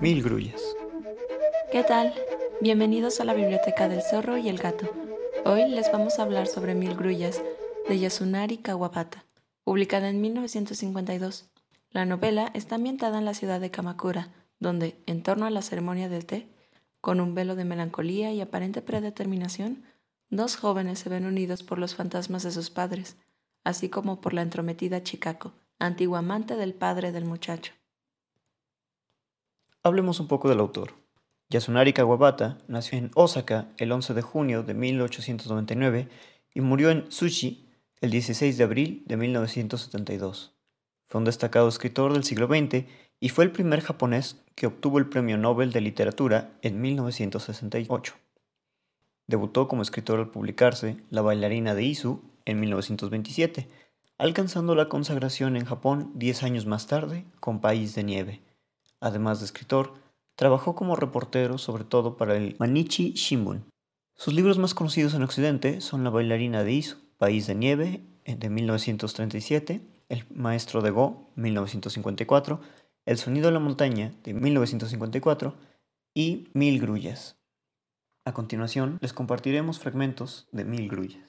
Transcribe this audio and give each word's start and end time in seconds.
Mil 0.00 0.22
grullas. 0.22 0.62
¿Qué 1.70 1.82
tal? 1.82 2.14
Bienvenidos 2.62 3.20
a 3.20 3.24
la 3.24 3.34
Biblioteca 3.34 3.90
del 3.90 4.00
Zorro 4.00 4.38
y 4.38 4.48
el 4.48 4.56
Gato. 4.56 4.88
Hoy 5.44 5.68
les 5.68 5.92
vamos 5.92 6.18
a 6.18 6.22
hablar 6.22 6.46
sobre 6.46 6.74
Mil 6.74 6.94
grullas 6.94 7.42
de 7.86 7.98
Yasunari 7.98 8.56
Kawabata, 8.56 9.26
publicada 9.64 10.08
en 10.08 10.22
1952. 10.22 11.50
La 11.90 12.06
novela 12.06 12.50
está 12.54 12.76
ambientada 12.76 13.18
en 13.18 13.26
la 13.26 13.34
ciudad 13.34 13.60
de 13.60 13.70
Kamakura, 13.70 14.30
donde, 14.58 14.96
en 15.04 15.22
torno 15.22 15.44
a 15.44 15.50
la 15.50 15.60
ceremonia 15.60 16.08
del 16.08 16.24
té, 16.24 16.48
con 17.02 17.20
un 17.20 17.34
velo 17.34 17.56
de 17.56 17.66
melancolía 17.66 18.32
y 18.32 18.40
aparente 18.40 18.80
predeterminación, 18.80 19.84
dos 20.32 20.56
jóvenes 20.56 20.98
se 20.98 21.10
ven 21.10 21.26
unidos 21.26 21.62
por 21.62 21.78
los 21.78 21.94
fantasmas 21.94 22.42
de 22.42 22.50
sus 22.50 22.70
padres, 22.70 23.16
así 23.64 23.90
como 23.90 24.20
por 24.20 24.32
la 24.32 24.42
entrometida 24.42 25.02
Chikako, 25.02 25.52
antigua 25.78 26.20
amante 26.20 26.56
del 26.56 26.74
padre 26.74 27.12
del 27.12 27.26
muchacho. 27.26 27.72
Hablemos 29.82 30.20
un 30.20 30.28
poco 30.28 30.48
del 30.48 30.60
autor. 30.60 30.94
Yasunari 31.50 31.92
Kawabata 31.92 32.58
nació 32.66 32.98
en 32.98 33.10
Osaka 33.14 33.68
el 33.76 33.92
11 33.92 34.14
de 34.14 34.22
junio 34.22 34.62
de 34.62 34.72
1899 34.72 36.08
y 36.54 36.60
murió 36.62 36.90
en 36.90 37.08
Tsuchi 37.08 37.68
el 38.00 38.10
16 38.10 38.56
de 38.56 38.64
abril 38.64 39.02
de 39.06 39.18
1972. 39.18 40.54
Fue 41.08 41.18
un 41.18 41.26
destacado 41.26 41.68
escritor 41.68 42.14
del 42.14 42.24
siglo 42.24 42.46
XX 42.46 42.86
y 43.20 43.28
fue 43.28 43.44
el 43.44 43.52
primer 43.52 43.82
japonés 43.82 44.42
que 44.54 44.66
obtuvo 44.66 44.98
el 44.98 45.10
Premio 45.10 45.36
Nobel 45.36 45.72
de 45.72 45.82
Literatura 45.82 46.52
en 46.62 46.80
1968. 46.80 48.21
Debutó 49.26 49.68
como 49.68 49.82
escritor 49.82 50.18
al 50.18 50.30
publicarse 50.30 50.96
La 51.10 51.22
bailarina 51.22 51.74
de 51.74 51.84
Isu 51.84 52.20
en 52.44 52.60
1927, 52.60 53.68
alcanzando 54.18 54.74
la 54.74 54.88
consagración 54.88 55.56
en 55.56 55.64
Japón 55.64 56.12
10 56.14 56.42
años 56.42 56.66
más 56.66 56.86
tarde 56.86 57.24
con 57.40 57.60
País 57.60 57.94
de 57.94 58.04
Nieve. 58.04 58.42
Además 59.00 59.40
de 59.40 59.46
escritor, 59.46 59.94
trabajó 60.36 60.74
como 60.74 60.96
reportero 60.96 61.58
sobre 61.58 61.84
todo 61.84 62.16
para 62.16 62.36
el 62.36 62.56
Manichi 62.58 63.12
Shimbun. 63.12 63.64
Sus 64.14 64.34
libros 64.34 64.58
más 64.58 64.74
conocidos 64.74 65.14
en 65.14 65.22
Occidente 65.22 65.80
son 65.80 66.04
La 66.04 66.10
bailarina 66.10 66.64
de 66.64 66.72
Isu, 66.72 66.98
País 67.18 67.46
de 67.46 67.54
Nieve 67.54 68.04
de 68.24 68.50
1937, 68.50 69.80
El 70.08 70.24
maestro 70.34 70.82
de 70.82 70.90
Go 70.90 71.30
1954, 71.36 72.60
el 73.06 73.18
sonido 73.18 73.46
de 73.46 73.52
la 73.52 73.58
montaña 73.58 74.12
de 74.22 74.34
1954 74.34 75.56
y 76.14 76.48
Mil 76.52 76.80
grullas. 76.80 77.41
A 78.24 78.32
continuación 78.32 78.98
les 79.00 79.12
compartiremos 79.12 79.80
fragmentos 79.80 80.46
de 80.52 80.64
Mil 80.64 80.88
grullas. 80.88 81.22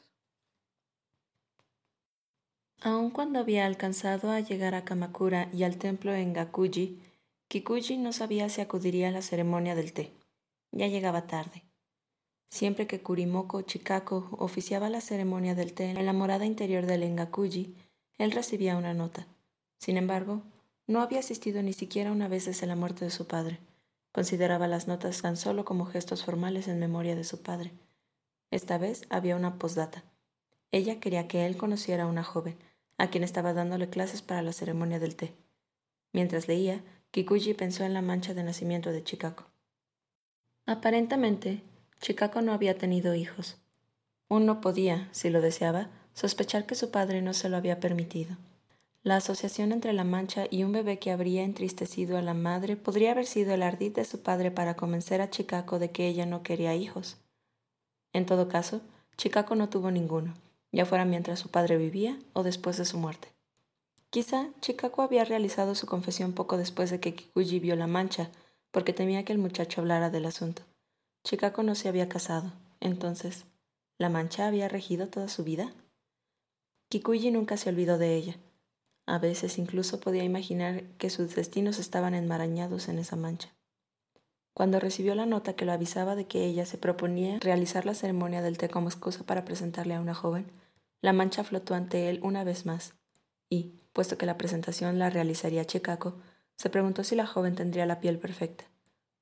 Aun 2.81 3.09
cuando 3.09 3.39
había 3.39 3.65
alcanzado 3.65 4.29
a 4.29 4.41
llegar 4.41 4.75
a 4.75 4.85
Kamakura 4.85 5.49
y 5.53 5.63
al 5.63 5.77
templo 5.77 6.13
en 6.13 6.33
Gakuji, 6.33 7.01
Kikuji 7.47 7.97
no 7.97 8.13
sabía 8.13 8.49
si 8.49 8.61
acudiría 8.61 9.07
a 9.07 9.11
la 9.11 9.21
ceremonia 9.21 9.73
del 9.73 9.93
té. 9.93 10.11
Ya 10.71 10.87
llegaba 10.87 11.25
tarde. 11.25 11.63
Siempre 12.49 12.85
que 12.85 13.01
Kurimoko 13.01 13.63
Chikako 13.63 14.29
oficiaba 14.37 14.89
la 14.89 15.01
ceremonia 15.01 15.55
del 15.55 15.73
té 15.73 15.85
en 15.89 16.05
la 16.05 16.13
morada 16.13 16.45
interior 16.45 16.85
del 16.85 17.01
Engakuji, 17.01 17.75
él 18.19 18.31
recibía 18.31 18.77
una 18.77 18.93
nota. 18.93 19.25
Sin 19.79 19.97
embargo, 19.97 20.43
no 20.85 21.01
había 21.01 21.19
asistido 21.19 21.63
ni 21.63 21.73
siquiera 21.73 22.11
una 22.11 22.27
vez 22.27 22.45
desde 22.45 22.67
la 22.67 22.75
muerte 22.75 23.05
de 23.05 23.11
su 23.11 23.25
padre. 23.25 23.59
Consideraba 24.13 24.67
las 24.67 24.87
notas 24.87 25.21
tan 25.21 25.35
solo 25.35 25.65
como 25.65 25.85
gestos 25.85 26.23
formales 26.23 26.67
en 26.67 26.79
memoria 26.79 27.15
de 27.15 27.23
su 27.23 27.41
padre. 27.41 27.73
Esta 28.51 28.77
vez 28.77 29.05
había 29.09 29.35
una 29.35 29.57
postdata. 29.57 30.03
Ella 30.71 30.99
quería 30.99 31.27
que 31.27 31.47
él 31.47 31.57
conociera 31.57 32.03
a 32.03 32.07
una 32.07 32.23
joven, 32.23 32.55
a 32.99 33.09
quien 33.09 33.23
estaba 33.23 33.53
dándole 33.53 33.89
clases 33.89 34.21
para 34.21 34.43
la 34.43 34.53
ceremonia 34.53 34.99
del 34.99 35.15
té. 35.15 35.33
Mientras 36.11 36.47
leía, 36.47 36.83
Kikuji 37.09 37.55
pensó 37.55 37.83
en 37.83 37.95
la 37.95 38.03
mancha 38.03 38.35
de 38.35 38.43
nacimiento 38.43 38.91
de 38.91 39.03
Chikako. 39.03 39.45
Aparentemente, 40.67 41.63
Chikako 41.99 42.41
no 42.41 42.53
había 42.53 42.77
tenido 42.77 43.15
hijos. 43.15 43.57
Uno 44.29 44.61
podía, 44.61 45.09
si 45.11 45.31
lo 45.31 45.41
deseaba, 45.41 45.89
sospechar 46.13 46.67
que 46.67 46.75
su 46.75 46.91
padre 46.91 47.23
no 47.23 47.33
se 47.33 47.49
lo 47.49 47.57
había 47.57 47.79
permitido. 47.79 48.37
La 49.03 49.17
asociación 49.17 49.73
entre 49.73 49.91
la 49.91 50.05
mancha 50.05 50.45
y 50.49 50.63
un 50.63 50.71
bebé 50.71 50.97
que 50.97 51.11
habría 51.11 51.43
entristecido 51.43 52.17
a 52.17 52.21
la 52.21 52.33
madre 52.33 52.77
podría 52.77 53.11
haber 53.11 53.25
sido 53.25 53.53
el 53.53 53.61
ardid 53.61 53.93
de 53.93 54.05
su 54.05 54.21
padre 54.21 54.49
para 54.49 54.77
convencer 54.77 55.19
a 55.19 55.29
Chicaco 55.29 55.77
de 55.77 55.91
que 55.91 56.07
ella 56.07 56.25
no 56.25 56.41
quería 56.41 56.73
hijos. 56.73 57.17
En 58.13 58.25
todo 58.25 58.47
caso, 58.47 58.79
Chicaco 59.17 59.55
no 59.55 59.67
tuvo 59.67 59.91
ninguno, 59.91 60.33
ya 60.71 60.85
fuera 60.85 61.03
mientras 61.03 61.39
su 61.39 61.49
padre 61.49 61.75
vivía 61.75 62.17
o 62.31 62.43
después 62.43 62.77
de 62.77 62.85
su 62.85 62.97
muerte. 62.97 63.27
Quizá 64.09 64.47
Chicaco 64.61 65.01
había 65.01 65.25
realizado 65.25 65.75
su 65.75 65.85
confesión 65.85 66.31
poco 66.31 66.55
después 66.55 66.89
de 66.89 67.01
que 67.01 67.13
Kikuji 67.13 67.59
vio 67.59 67.75
la 67.75 67.87
mancha, 67.87 68.29
porque 68.71 68.93
temía 68.93 69.25
que 69.25 69.33
el 69.33 69.39
muchacho 69.39 69.81
hablara 69.81 70.11
del 70.11 70.25
asunto. 70.25 70.61
Chicaco 71.25 71.61
no 71.61 71.75
se 71.75 71.89
había 71.89 72.07
casado, 72.07 72.53
entonces, 72.79 73.43
¿la 73.97 74.07
mancha 74.07 74.47
había 74.47 74.69
regido 74.69 75.07
toda 75.07 75.27
su 75.27 75.43
vida? 75.43 75.73
Kikuji 76.87 77.31
nunca 77.31 77.57
se 77.57 77.69
olvidó 77.69 77.97
de 77.97 78.15
ella, 78.15 78.37
a 79.05 79.17
veces 79.19 79.57
incluso 79.57 79.99
podía 79.99 80.23
imaginar 80.23 80.83
que 80.97 81.09
sus 81.09 81.35
destinos 81.35 81.79
estaban 81.79 82.13
enmarañados 82.13 82.87
en 82.87 82.99
esa 82.99 83.15
mancha. 83.15 83.49
Cuando 84.53 84.79
recibió 84.79 85.15
la 85.15 85.25
nota 85.25 85.53
que 85.53 85.65
lo 85.65 85.71
avisaba 85.71 86.15
de 86.15 86.27
que 86.27 86.45
ella 86.45 86.65
se 86.65 86.77
proponía 86.77 87.39
realizar 87.39 87.85
la 87.85 87.95
ceremonia 87.95 88.41
del 88.41 88.57
té 88.57 88.69
como 88.69 88.87
excusa 88.87 89.25
para 89.25 89.45
presentarle 89.45 89.95
a 89.95 90.01
una 90.01 90.13
joven, 90.13 90.51
la 91.01 91.11
mancha 91.11 91.43
flotó 91.43 91.73
ante 91.73 92.09
él 92.09 92.19
una 92.23 92.43
vez 92.43 92.65
más, 92.65 92.93
y, 93.49 93.79
puesto 93.93 94.17
que 94.17 94.25
la 94.25 94.37
presentación 94.37 94.99
la 94.99 95.09
realizaría 95.09 95.65
Chicago, 95.65 96.17
se 96.55 96.69
preguntó 96.69 97.03
si 97.03 97.15
la 97.15 97.25
joven 97.25 97.55
tendría 97.55 97.85
la 97.85 97.99
piel 97.99 98.19
perfecta, 98.19 98.65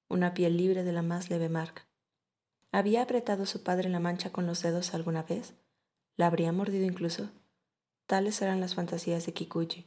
una 0.10 0.34
piel 0.34 0.58
libre 0.58 0.84
de 0.84 0.92
la 0.92 1.02
más 1.02 1.30
leve 1.30 1.50
marca. 1.50 1.88
¿Había 2.74 3.02
apretado 3.02 3.46
su 3.46 3.64
padre 3.64 3.90
la 3.90 4.00
mancha 4.00 4.32
con 4.32 4.46
los 4.46 4.62
dedos 4.62 4.94
alguna 4.94 5.24
vez? 5.24 5.54
¿La 6.18 6.28
habría 6.28 6.52
mordido 6.52 6.86
incluso? 6.86 7.30
Tales 8.12 8.42
eran 8.42 8.60
las 8.60 8.76
fantasías 8.76 9.26
de 9.26 9.32
Kikuchi. 9.32 9.86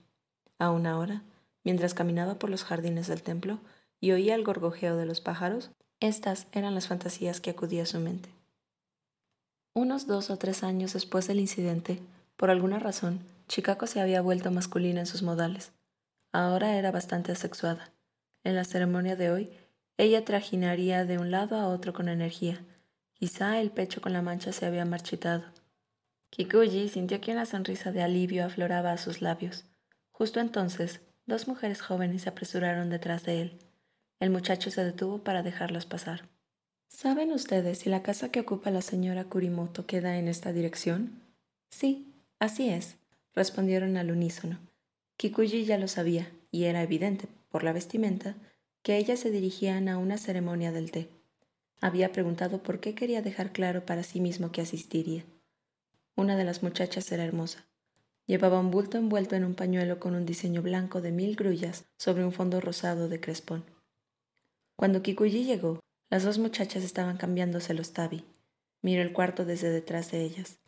Aún 0.58 0.86
ahora, 0.86 1.24
mientras 1.62 1.92
caminaba 1.92 2.38
por 2.38 2.48
los 2.48 2.64
jardines 2.64 3.06
del 3.06 3.22
templo 3.22 3.58
y 4.00 4.12
oía 4.12 4.34
el 4.34 4.44
gorgojeo 4.44 4.96
de 4.96 5.04
los 5.04 5.20
pájaros, 5.20 5.72
estas 6.00 6.46
eran 6.52 6.74
las 6.74 6.88
fantasías 6.88 7.42
que 7.42 7.50
acudía 7.50 7.82
a 7.82 7.86
su 7.86 7.98
mente. 7.98 8.30
Unos 9.74 10.06
dos 10.06 10.30
o 10.30 10.38
tres 10.38 10.62
años 10.64 10.94
después 10.94 11.26
del 11.26 11.38
incidente, 11.38 12.00
por 12.38 12.48
alguna 12.48 12.78
razón, 12.78 13.20
Chicago 13.46 13.86
se 13.86 14.00
había 14.00 14.22
vuelto 14.22 14.50
masculina 14.50 15.00
en 15.00 15.06
sus 15.06 15.22
modales. 15.22 15.72
Ahora 16.32 16.78
era 16.78 16.90
bastante 16.90 17.30
asexuada. 17.30 17.92
En 18.42 18.54
la 18.54 18.64
ceremonia 18.64 19.16
de 19.16 19.32
hoy, 19.32 19.50
ella 19.98 20.24
trajinaría 20.24 21.04
de 21.04 21.18
un 21.18 21.30
lado 21.30 21.56
a 21.56 21.68
otro 21.68 21.92
con 21.92 22.08
energía. 22.08 22.64
Quizá 23.12 23.60
el 23.60 23.70
pecho 23.70 24.00
con 24.00 24.14
la 24.14 24.22
mancha 24.22 24.50
se 24.52 24.64
había 24.64 24.86
marchitado. 24.86 25.44
Kikuji 26.34 26.88
sintió 26.88 27.20
que 27.20 27.30
una 27.30 27.46
sonrisa 27.46 27.92
de 27.92 28.02
alivio 28.02 28.44
afloraba 28.44 28.90
a 28.90 28.98
sus 28.98 29.22
labios. 29.22 29.66
Justo 30.10 30.40
entonces, 30.40 31.00
dos 31.26 31.46
mujeres 31.46 31.80
jóvenes 31.80 32.22
se 32.22 32.28
apresuraron 32.28 32.90
detrás 32.90 33.22
de 33.24 33.40
él. 33.40 33.58
El 34.18 34.30
muchacho 34.30 34.72
se 34.72 34.82
detuvo 34.82 35.22
para 35.22 35.44
dejarlas 35.44 35.86
pasar. 35.86 36.22
¿Saben 36.88 37.30
ustedes 37.30 37.78
si 37.78 37.88
la 37.88 38.02
casa 38.02 38.32
que 38.32 38.40
ocupa 38.40 38.72
la 38.72 38.82
señora 38.82 39.22
Kurimoto 39.26 39.86
queda 39.86 40.18
en 40.18 40.26
esta 40.26 40.52
dirección? 40.52 41.22
Sí, 41.70 42.12
así 42.40 42.68
es, 42.68 42.96
respondieron 43.36 43.96
al 43.96 44.10
unísono. 44.10 44.58
Kikuji 45.16 45.64
ya 45.66 45.78
lo 45.78 45.86
sabía, 45.86 46.32
y 46.50 46.64
era 46.64 46.82
evidente, 46.82 47.28
por 47.48 47.62
la 47.62 47.72
vestimenta, 47.72 48.34
que 48.82 48.96
ellas 48.96 49.20
se 49.20 49.30
dirigían 49.30 49.88
a 49.88 49.98
una 49.98 50.18
ceremonia 50.18 50.72
del 50.72 50.90
té. 50.90 51.08
Había 51.80 52.10
preguntado 52.10 52.60
por 52.60 52.80
qué 52.80 52.96
quería 52.96 53.22
dejar 53.22 53.52
claro 53.52 53.86
para 53.86 54.02
sí 54.02 54.18
mismo 54.18 54.50
que 54.50 54.62
asistiría. 54.62 55.24
Una 56.16 56.36
de 56.36 56.44
las 56.44 56.62
muchachas 56.62 57.10
era 57.10 57.24
hermosa. 57.24 57.66
Llevaba 58.26 58.60
un 58.60 58.70
bulto 58.70 58.98
envuelto 58.98 59.34
en 59.34 59.44
un 59.44 59.54
pañuelo 59.54 59.98
con 59.98 60.14
un 60.14 60.24
diseño 60.24 60.62
blanco 60.62 61.00
de 61.00 61.10
mil 61.10 61.34
grullas 61.34 61.84
sobre 61.98 62.24
un 62.24 62.32
fondo 62.32 62.60
rosado 62.60 63.08
de 63.08 63.20
crespón. 63.20 63.64
Cuando 64.76 65.02
Kikuyi 65.02 65.44
llegó, 65.44 65.80
las 66.10 66.22
dos 66.22 66.38
muchachas 66.38 66.84
estaban 66.84 67.16
cambiándose 67.16 67.74
los 67.74 67.92
tabi. 67.92 68.24
Miró 68.80 69.02
el 69.02 69.12
cuarto 69.12 69.44
desde 69.44 69.70
detrás 69.70 70.10
de 70.12 70.22
ellas. 70.22 70.58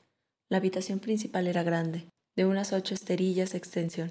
La 0.48 0.58
habitación 0.58 0.98
principal 0.98 1.46
era 1.46 1.62
grande, 1.62 2.06
de 2.34 2.44
unas 2.44 2.72
ocho 2.72 2.94
esterillas 2.94 3.52
de 3.52 3.58
extensión. 3.58 4.10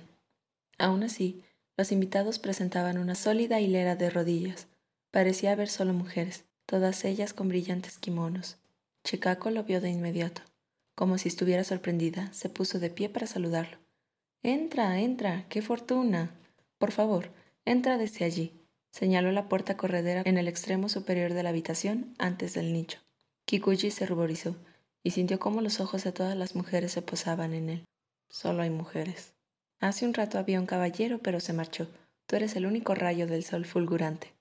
Aún 0.77 1.04
así, 1.04 1.44
los 1.77 1.92
invitados 1.92 2.39
presentaban 2.39 2.98
una 2.98 3.15
sólida 3.15 3.60
hilera 3.60 3.95
de 3.95 4.10
rodillas. 4.10 4.68
Parecía 5.12 5.51
haber 5.51 5.68
solo 5.68 5.94
mujeres, 5.94 6.45
todas 6.65 7.04
ellas 7.04 7.33
con 7.33 7.50
brillantes 7.50 7.98
kimonos. 7.98 8.57
Chikako 9.04 9.51
lo 9.51 9.63
vio 9.63 9.81
de 9.81 9.89
inmediato. 9.89 10.42
Como 10.95 11.18
si 11.18 11.27
estuviera 11.27 11.63
sorprendida, 11.63 12.31
se 12.33 12.50
puso 12.50 12.80
de 12.80 12.89
pie 12.89 13.09
para 13.09 13.27
saludarlo. 13.27 13.77
Entra, 14.44 15.00
entra, 15.00 15.45
qué 15.50 15.62
fortuna. 15.62 16.31
Por 16.77 16.92
favor, 16.92 17.31
entra 17.65 17.97
desde 17.97 18.25
allí. 18.25 18.53
Señaló 18.92 19.31
la 19.33 19.50
puerta 19.50 19.75
corredera 19.75 20.21
en 20.25 20.38
el 20.38 20.47
extremo 20.47 20.88
superior 20.88 21.33
de 21.33 21.44
la 21.44 21.50
habitación, 21.50 22.15
antes 22.18 22.53
del 22.53 22.71
nicho. 22.71 23.00
Kikuchi 23.45 23.92
se 23.92 24.06
ruborizó. 24.06 24.56
y 25.03 25.12
sintió 25.12 25.38
cómo 25.38 25.62
los 25.62 25.80
ojos 25.80 26.03
de 26.03 26.12
todas 26.12 26.36
las 26.36 26.56
mujeres 26.56 26.92
se 26.92 27.03
posaban 27.03 27.53
en 27.53 27.69
él. 27.69 27.86
Solo 28.27 28.63
hay 28.63 28.71
mujeres. 28.71 29.33
Hace 29.80 30.07
un 30.07 30.15
rato 30.15 30.39
había 30.39 30.59
un 30.59 30.65
caballero, 30.65 31.19
pero 31.19 31.39
se 31.39 31.53
marchó. 31.53 31.88
Tú 32.25 32.38
eres 32.38 32.56
el 32.56 32.65
único 32.65 32.95
rayo 32.95 33.27
del 33.27 33.44
sol 33.44 33.65
fulgurante. 33.65 34.33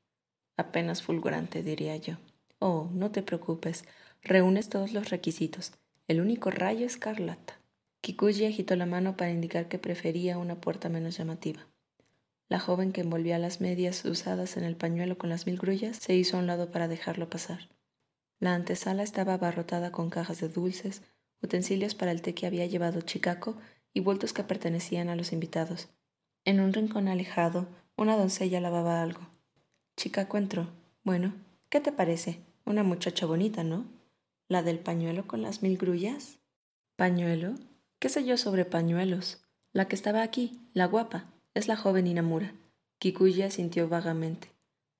Apenas 0.57 1.03
fulgurante, 1.03 1.63
diría 1.63 1.97
yo. 1.97 2.17
Oh, 2.61 2.89
no 2.95 3.11
te 3.11 3.23
preocupes. 3.23 3.85
Reúnes 4.23 4.71
todos 4.71 4.93
los 4.93 5.11
requisitos. 5.11 5.73
El 6.07 6.21
único 6.21 6.51
rayo 6.51 6.85
escarlata. 6.85 7.59
Kikuji 8.03 8.45
agitó 8.45 8.77
la 8.77 8.85
mano 8.85 9.17
para 9.17 9.31
indicar 9.31 9.69
que 9.69 9.79
prefería 9.79 10.37
una 10.37 10.61
puerta 10.61 10.91
menos 10.91 11.17
llamativa. 11.17 11.67
La 12.51 12.61
joven 12.61 12.93
que 12.93 13.01
envolvía 13.01 13.39
las 13.39 13.63
medias 13.63 14.05
usadas 14.05 14.59
en 14.59 14.65
el 14.65 14.77
pañuelo 14.77 15.17
con 15.17 15.31
las 15.31 15.47
mil 15.47 15.57
grullas 15.57 15.97
se 15.97 16.15
hizo 16.15 16.37
a 16.37 16.41
un 16.41 16.47
lado 16.47 16.71
para 16.71 16.89
dejarlo 16.89 17.31
pasar. 17.31 17.71
La 18.39 18.55
antesala 18.55 19.03
estaba 19.03 19.33
abarrotada 19.33 19.93
con 19.93 20.11
cajas 20.11 20.41
de 20.41 20.51
dulces, 20.51 21.01
utensilios 21.43 21.95
para 21.95 22.11
el 22.11 22.21
té 22.21 22.35
que 22.35 22.47
había 22.47 22.67
llevado 22.67 23.01
Chicaco 23.01 23.57
y 23.95 24.01
bultos 24.01 24.35
que 24.35 24.45
pertenecían 24.45 25.09
a 25.09 25.17
los 25.17 25.33
invitados. 25.33 25.89
En 26.45 26.61
un 26.61 26.75
rincón 26.75 27.09
alejado, 27.09 27.67
una 27.97 28.19
doncella 28.19 28.61
lavaba 28.61 29.01
algo. 29.01 29.27
Chicaco 29.97 30.37
entró. 30.37 30.69
Bueno, 31.03 31.33
¿qué 31.71 31.81
te 31.81 31.93
parece? 31.93 32.41
Una 32.67 32.83
muchacha 32.83 33.25
bonita, 33.25 33.65
¿no? 33.65 33.87
¿La 34.49 34.63
del 34.63 34.79
pañuelo 34.79 35.27
con 35.27 35.41
las 35.41 35.63
mil 35.63 35.79
grullas? 35.79 36.39
¿Pañuelo? 36.97 37.55
¿Qué 37.99 38.11
sé 38.11 38.25
yo 38.25 38.37
sobre 38.37 38.65
pañuelos? 38.65 39.43
La 39.73 39.89
que 39.89 39.97
estaba 39.97 40.23
aquí, 40.23 40.61
la 40.75 40.87
guapa, 40.87 41.25
es 41.55 41.67
la 41.67 41.77
joven 41.77 42.07
Inamura. 42.07 42.53
Kikuya 42.99 43.51
sintió 43.51 43.89
vagamente. 43.89 44.49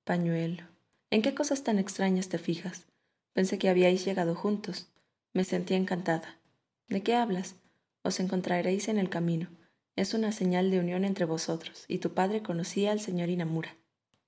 Pañuelo. 0.03 0.63
¿En 1.11 1.21
qué 1.21 1.35
cosas 1.35 1.63
tan 1.63 1.77
extrañas 1.77 2.27
te 2.27 2.39
fijas? 2.39 2.85
Pensé 3.33 3.59
que 3.59 3.69
habíais 3.69 4.03
llegado 4.03 4.33
juntos. 4.33 4.87
Me 5.33 5.43
sentí 5.43 5.75
encantada. 5.75 6.39
¿De 6.87 7.03
qué 7.03 7.15
hablas? 7.15 7.55
Os 8.01 8.19
encontraréis 8.19 8.87
en 8.87 8.97
el 8.97 9.09
camino. 9.09 9.49
Es 9.95 10.13
una 10.13 10.31
señal 10.31 10.71
de 10.71 10.79
unión 10.79 11.05
entre 11.05 11.25
vosotros, 11.25 11.85
y 11.87 11.99
tu 11.99 12.13
padre 12.13 12.41
conocía 12.41 12.91
al 12.91 12.99
señor 12.99 13.29
Inamura. 13.29 13.75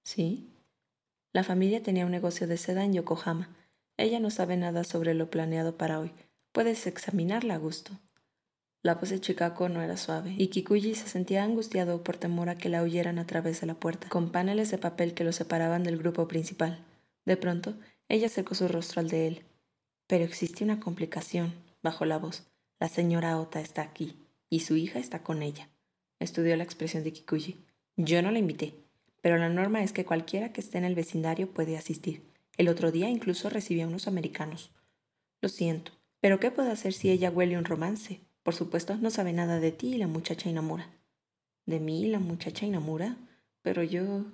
¿Sí? 0.04 0.48
La 1.34 1.44
familia 1.44 1.84
tenía 1.84 2.06
un 2.06 2.12
negocio 2.12 2.48
de 2.48 2.58
seda 2.58 2.86
en 2.86 2.94
Yokohama. 2.94 3.50
Ella 3.98 4.20
no 4.20 4.30
sabe 4.30 4.58
nada 4.58 4.84
sobre 4.84 5.16
lo 5.16 5.32
planeado 5.32 5.76
para 5.76 6.00
hoy. 6.00 6.12
Puedes 6.52 6.86
examinarla 6.86 7.56
a 7.56 7.58
gusto. 7.58 8.00
La 8.84 8.94
voz 8.94 9.10
de 9.10 9.20
Chicago 9.20 9.70
no 9.70 9.82
era 9.82 9.98
suave, 9.98 10.36
y 10.38 10.48
Kikuji 10.48 10.94
se 10.94 11.10
sentía 11.10 11.44
angustiado 11.44 12.04
por 12.04 12.18
temor 12.18 12.50
a 12.50 12.56
que 12.56 12.70
la 12.70 12.84
oyeran 12.84 13.18
a 13.18 13.26
través 13.26 13.60
de 13.60 13.68
la 13.68 13.74
puerta, 13.74 14.08
con 14.08 14.32
paneles 14.32 14.70
de 14.70 14.78
papel 14.78 15.16
que 15.16 15.24
lo 15.24 15.34
separaban 15.34 15.84
del 15.84 15.98
grupo 15.98 16.28
principal. 16.28 16.86
De 17.26 17.38
pronto, 17.38 17.74
ella 18.08 18.28
acercó 18.28 18.54
su 18.54 18.68
rostro 18.68 19.02
al 19.02 19.10
de 19.10 19.28
él. 19.28 19.46
Pero 20.06 20.24
existe 20.24 20.64
una 20.64 20.80
complicación, 20.80 21.54
bajó 21.82 22.06
la 22.06 22.18
voz. 22.18 22.48
La 22.80 22.88
señora 22.88 23.40
Ota 23.40 23.60
está 23.60 23.82
aquí, 23.82 24.16
y 24.50 24.60
su 24.60 24.76
hija 24.76 25.00
está 25.00 25.24
con 25.24 25.42
ella. 25.42 25.70
Estudió 26.20 26.56
la 26.56 26.64
expresión 26.64 27.04
de 27.04 27.14
Kikuji. 27.14 27.66
Yo 27.98 28.22
no 28.22 28.32
la 28.32 28.40
invité, 28.40 28.76
pero 29.22 29.38
la 29.38 29.50
norma 29.50 29.84
es 29.84 29.92
que 29.92 30.06
cualquiera 30.06 30.54
que 30.54 30.62
esté 30.62 30.78
en 30.78 30.86
el 30.86 30.94
vecindario 30.96 31.52
puede 31.52 31.78
asistir. 31.78 32.24
El 32.58 32.70
otro 32.70 32.92
día 32.92 33.10
incluso 33.10 33.50
recibí 33.50 33.82
a 33.82 33.88
unos 33.88 34.08
americanos. 34.08 34.72
Lo 35.42 35.50
siento, 35.50 35.92
pero 36.20 36.40
¿qué 36.40 36.50
puedo 36.52 36.72
hacer 36.72 36.94
si 36.94 37.12
ella 37.12 37.30
huele 37.30 37.58
un 37.58 37.66
romance? 37.66 38.22
Por 38.42 38.56
supuesto, 38.56 38.96
no 38.98 39.12
sabe 39.12 39.34
nada 39.34 39.60
de 39.60 39.72
ti 39.72 39.94
y 39.94 39.98
la 39.98 40.08
muchacha 40.08 40.50
Inamura. 40.50 40.90
¿De 41.66 41.80
mí, 41.80 42.08
la 42.08 42.20
muchacha 42.20 42.66
Inamura? 42.66 43.18
Pero 43.62 43.84
yo... 43.84 44.26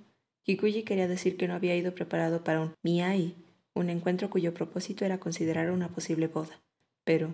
Kikuji 0.43 0.83
quería 0.83 1.07
decir 1.07 1.37
que 1.37 1.47
no 1.47 1.53
había 1.53 1.75
ido 1.75 1.95
preparado 1.95 2.43
para 2.43 2.61
un 2.61 2.75
miai, 2.83 3.35
un 3.73 3.89
encuentro 3.89 4.29
cuyo 4.29 4.53
propósito 4.53 5.05
era 5.05 5.19
considerar 5.19 5.71
una 5.71 5.89
posible 5.89 6.27
boda. 6.27 6.61
Pero, 7.03 7.33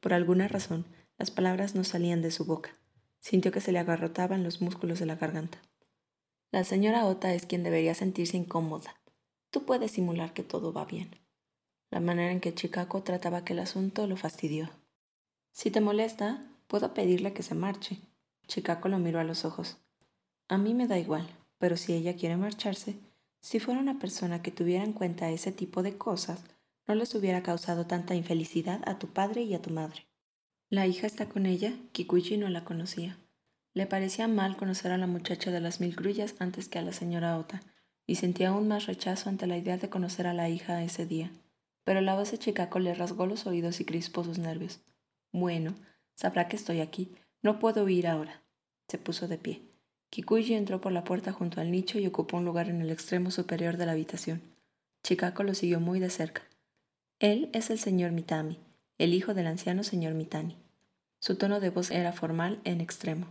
por 0.00 0.12
alguna 0.12 0.48
razón, 0.48 0.84
las 1.18 1.30
palabras 1.30 1.74
no 1.74 1.84
salían 1.84 2.20
de 2.20 2.30
su 2.30 2.44
boca. 2.44 2.70
Sintió 3.20 3.52
que 3.52 3.60
se 3.60 3.72
le 3.72 3.78
agarrotaban 3.78 4.44
los 4.44 4.60
músculos 4.60 4.98
de 4.98 5.06
la 5.06 5.16
garganta. 5.16 5.58
La 6.50 6.64
señora 6.64 7.06
Ota 7.06 7.34
es 7.34 7.46
quien 7.46 7.62
debería 7.62 7.94
sentirse 7.94 8.36
incómoda. 8.36 8.97
Tú 9.50 9.64
puedes 9.64 9.92
simular 9.92 10.32
que 10.32 10.42
todo 10.42 10.72
va 10.72 10.84
bien. 10.84 11.10
La 11.90 12.00
manera 12.00 12.32
en 12.32 12.40
que 12.40 12.54
Chicago 12.54 13.02
trataba 13.02 13.38
aquel 13.38 13.58
asunto 13.60 14.06
lo 14.06 14.16
fastidió. 14.16 14.68
Si 15.52 15.70
te 15.70 15.80
molesta, 15.80 16.46
puedo 16.66 16.92
pedirle 16.92 17.32
que 17.32 17.42
se 17.42 17.54
marche. 17.54 17.98
Chicago 18.46 18.88
lo 18.88 18.98
miró 18.98 19.20
a 19.20 19.24
los 19.24 19.44
ojos. 19.44 19.78
A 20.48 20.58
mí 20.58 20.74
me 20.74 20.86
da 20.86 20.98
igual, 20.98 21.28
pero 21.58 21.76
si 21.76 21.94
ella 21.94 22.16
quiere 22.16 22.36
marcharse, 22.36 22.98
si 23.40 23.60
fuera 23.60 23.80
una 23.80 23.98
persona 23.98 24.42
que 24.42 24.50
tuviera 24.50 24.84
en 24.84 24.92
cuenta 24.92 25.30
ese 25.30 25.52
tipo 25.52 25.82
de 25.82 25.96
cosas, 25.96 26.44
no 26.86 26.94
les 26.94 27.14
hubiera 27.14 27.42
causado 27.42 27.86
tanta 27.86 28.14
infelicidad 28.14 28.80
a 28.86 28.98
tu 28.98 29.08
padre 29.08 29.42
y 29.42 29.54
a 29.54 29.62
tu 29.62 29.70
madre. 29.70 30.06
La 30.70 30.86
hija 30.86 31.06
está 31.06 31.28
con 31.28 31.46
ella, 31.46 31.72
Kikuchi 31.92 32.36
no 32.36 32.48
la 32.48 32.64
conocía. 32.64 33.18
Le 33.74 33.86
parecía 33.86 34.28
mal 34.28 34.56
conocer 34.56 34.92
a 34.92 34.98
la 34.98 35.06
muchacha 35.06 35.50
de 35.50 35.60
las 35.60 35.80
mil 35.80 35.94
grullas 35.94 36.34
antes 36.38 36.68
que 36.68 36.78
a 36.78 36.82
la 36.82 36.92
señora 36.92 37.38
Ota, 37.38 37.62
y 38.08 38.14
sentía 38.16 38.48
aún 38.48 38.66
más 38.66 38.86
rechazo 38.86 39.28
ante 39.28 39.46
la 39.46 39.58
idea 39.58 39.76
de 39.76 39.90
conocer 39.90 40.26
a 40.26 40.32
la 40.32 40.48
hija 40.48 40.82
ese 40.82 41.04
día. 41.04 41.30
Pero 41.84 42.00
la 42.00 42.14
voz 42.14 42.30
de 42.30 42.38
Chicaco 42.38 42.78
le 42.78 42.94
rasgó 42.94 43.26
los 43.26 43.46
oídos 43.46 43.80
y 43.80 43.84
crispó 43.84 44.24
sus 44.24 44.38
nervios. 44.38 44.80
Bueno, 45.30 45.74
sabrá 46.16 46.48
que 46.48 46.56
estoy 46.56 46.80
aquí. 46.80 47.14
No 47.42 47.58
puedo 47.58 47.86
ir 47.88 48.08
ahora. 48.08 48.42
Se 48.88 48.96
puso 48.96 49.28
de 49.28 49.36
pie. 49.36 49.60
Kikuji 50.08 50.54
entró 50.54 50.80
por 50.80 50.90
la 50.90 51.04
puerta 51.04 51.32
junto 51.32 51.60
al 51.60 51.70
nicho 51.70 51.98
y 51.98 52.06
ocupó 52.06 52.38
un 52.38 52.46
lugar 52.46 52.70
en 52.70 52.80
el 52.80 52.90
extremo 52.90 53.30
superior 53.30 53.76
de 53.76 53.84
la 53.84 53.92
habitación. 53.92 54.40
Chicaco 55.02 55.42
lo 55.42 55.52
siguió 55.52 55.78
muy 55.78 56.00
de 56.00 56.08
cerca. 56.08 56.42
Él 57.18 57.50
es 57.52 57.68
el 57.68 57.78
señor 57.78 58.12
Mitami, 58.12 58.58
el 58.96 59.12
hijo 59.12 59.34
del 59.34 59.48
anciano 59.48 59.84
señor 59.84 60.14
Mitani. 60.14 60.56
Su 61.20 61.36
tono 61.36 61.60
de 61.60 61.68
voz 61.68 61.90
era 61.90 62.12
formal 62.12 62.60
en 62.64 62.80
extremo. 62.80 63.26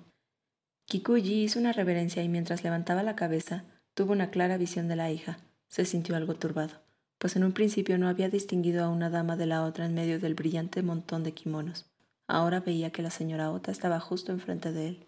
Kikuji 0.86 1.44
hizo 1.44 1.60
una 1.60 1.74
reverencia 1.74 2.22
y 2.22 2.30
mientras 2.30 2.64
levantaba 2.64 3.02
la 3.02 3.16
cabeza, 3.16 3.66
tuvo 3.98 4.12
una 4.12 4.30
clara 4.30 4.58
visión 4.58 4.88
de 4.88 4.96
la 4.96 5.10
hija. 5.10 5.40
Se 5.70 5.84
sintió 5.84 6.16
algo 6.16 6.36
turbado, 6.36 6.84
pues 7.18 7.36
en 7.36 7.44
un 7.44 7.52
principio 7.52 7.98
no 7.98 8.08
había 8.08 8.30
distinguido 8.30 8.86
a 8.86 8.90
una 8.90 9.10
dama 9.10 9.36
de 9.38 9.48
la 9.48 9.64
otra 9.64 9.88
en 9.88 9.96
medio 9.96 10.20
del 10.20 10.36
brillante 10.36 10.84
montón 10.84 11.24
de 11.24 11.34
kimonos. 11.34 11.88
Ahora 12.28 12.60
veía 12.60 12.92
que 12.92 13.02
la 13.02 13.10
señora 13.10 13.50
Ota 13.50 13.72
estaba 13.72 14.00
justo 14.00 14.32
enfrente 14.32 14.72
de 14.72 14.90
él. 14.90 15.08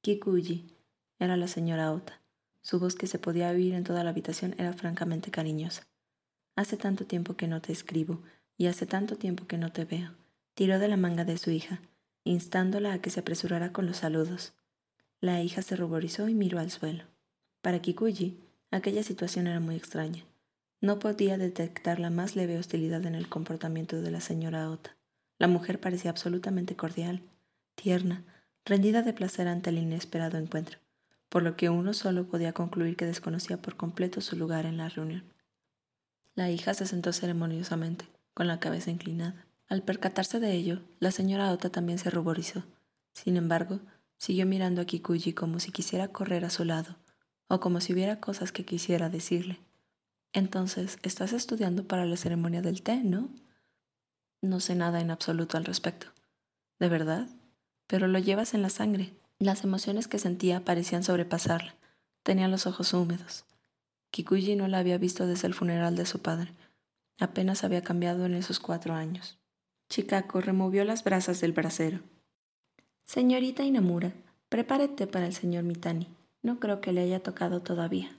Kikuji 0.00 0.66
era 1.20 1.36
la 1.36 1.46
señora 1.46 1.92
Ota. 1.92 2.20
Su 2.60 2.80
voz 2.80 2.96
que 2.96 3.06
se 3.06 3.20
podía 3.20 3.50
oír 3.50 3.72
en 3.72 3.84
toda 3.84 4.02
la 4.02 4.10
habitación 4.10 4.56
era 4.58 4.72
francamente 4.72 5.30
cariñosa. 5.30 5.86
Hace 6.56 6.76
tanto 6.76 7.06
tiempo 7.06 7.36
que 7.36 7.46
no 7.46 7.62
te 7.62 7.70
escribo 7.70 8.20
y 8.58 8.66
hace 8.66 8.84
tanto 8.84 9.14
tiempo 9.14 9.46
que 9.46 9.58
no 9.58 9.70
te 9.70 9.84
veo. 9.84 10.10
Tiró 10.54 10.80
de 10.80 10.88
la 10.88 10.96
manga 10.96 11.24
de 11.24 11.38
su 11.38 11.52
hija, 11.52 11.80
instándola 12.24 12.94
a 12.94 12.98
que 12.98 13.10
se 13.10 13.20
apresurara 13.20 13.72
con 13.72 13.86
los 13.86 13.98
saludos. 13.98 14.54
La 15.20 15.40
hija 15.40 15.62
se 15.62 15.76
ruborizó 15.76 16.28
y 16.28 16.34
miró 16.34 16.58
al 16.58 16.72
suelo. 16.72 17.11
Para 17.62 17.80
Kikuji, 17.80 18.38
aquella 18.70 19.02
situación 19.02 19.46
era 19.46 19.60
muy 19.60 19.76
extraña. 19.76 20.24
No 20.80 20.98
podía 20.98 21.38
detectar 21.38 22.00
la 22.00 22.10
más 22.10 22.34
leve 22.34 22.58
hostilidad 22.58 23.06
en 23.06 23.14
el 23.14 23.28
comportamiento 23.28 24.02
de 24.02 24.10
la 24.10 24.20
señora 24.20 24.68
Ota. 24.68 24.96
La 25.38 25.46
mujer 25.46 25.80
parecía 25.80 26.10
absolutamente 26.10 26.76
cordial, 26.76 27.22
tierna, 27.76 28.24
rendida 28.64 29.02
de 29.02 29.12
placer 29.12 29.46
ante 29.46 29.70
el 29.70 29.78
inesperado 29.78 30.38
encuentro, 30.38 30.78
por 31.28 31.44
lo 31.44 31.56
que 31.56 31.70
uno 31.70 31.94
solo 31.94 32.26
podía 32.26 32.52
concluir 32.52 32.96
que 32.96 33.06
desconocía 33.06 33.62
por 33.62 33.76
completo 33.76 34.20
su 34.20 34.36
lugar 34.36 34.66
en 34.66 34.76
la 34.76 34.88
reunión. 34.88 35.24
La 36.34 36.50
hija 36.50 36.74
se 36.74 36.86
sentó 36.86 37.12
ceremoniosamente, 37.12 38.06
con 38.34 38.48
la 38.48 38.58
cabeza 38.58 38.90
inclinada. 38.90 39.46
Al 39.68 39.82
percatarse 39.82 40.40
de 40.40 40.52
ello, 40.52 40.80
la 40.98 41.12
señora 41.12 41.50
Ota 41.52 41.70
también 41.70 41.98
se 41.98 42.10
ruborizó. 42.10 42.64
Sin 43.14 43.36
embargo, 43.36 43.80
Siguió 44.22 44.46
mirando 44.46 44.80
a 44.80 44.84
Kikuji 44.84 45.32
como 45.32 45.58
si 45.58 45.72
quisiera 45.72 46.06
correr 46.06 46.44
a 46.44 46.50
su 46.50 46.64
lado, 46.64 46.94
o 47.52 47.60
como 47.60 47.82
si 47.82 47.92
hubiera 47.92 48.18
cosas 48.18 48.50
que 48.50 48.64
quisiera 48.64 49.10
decirle. 49.10 49.60
Entonces, 50.32 50.98
estás 51.02 51.34
estudiando 51.34 51.86
para 51.86 52.06
la 52.06 52.16
ceremonia 52.16 52.62
del 52.62 52.80
té, 52.80 53.04
¿no? 53.04 53.28
No 54.40 54.58
sé 54.58 54.74
nada 54.74 55.02
en 55.02 55.10
absoluto 55.10 55.58
al 55.58 55.66
respecto. 55.66 56.06
¿De 56.80 56.88
verdad? 56.88 57.28
Pero 57.88 58.06
lo 58.06 58.18
llevas 58.18 58.54
en 58.54 58.62
la 58.62 58.70
sangre. 58.70 59.12
Las 59.38 59.64
emociones 59.64 60.08
que 60.08 60.18
sentía 60.18 60.64
parecían 60.64 61.04
sobrepasarla. 61.04 61.74
Tenía 62.22 62.48
los 62.48 62.66
ojos 62.66 62.94
húmedos. 62.94 63.44
Kikuji 64.12 64.56
no 64.56 64.66
la 64.66 64.78
había 64.78 64.96
visto 64.96 65.26
desde 65.26 65.46
el 65.46 65.52
funeral 65.52 65.94
de 65.94 66.06
su 66.06 66.22
padre. 66.22 66.54
Apenas 67.20 67.64
había 67.64 67.82
cambiado 67.82 68.24
en 68.24 68.32
esos 68.32 68.60
cuatro 68.60 68.94
años. 68.94 69.38
Chikako 69.90 70.40
removió 70.40 70.86
las 70.86 71.04
brasas 71.04 71.42
del 71.42 71.52
brasero 71.52 72.00
Señorita 73.04 73.62
Inamura, 73.62 74.14
prepárate 74.48 75.06
para 75.06 75.26
el 75.26 75.34
señor 75.34 75.64
Mitani. 75.64 76.08
No 76.42 76.58
creo 76.58 76.80
que 76.80 76.92
le 76.92 77.00
haya 77.02 77.22
tocado 77.22 77.62
todavía. 77.62 78.16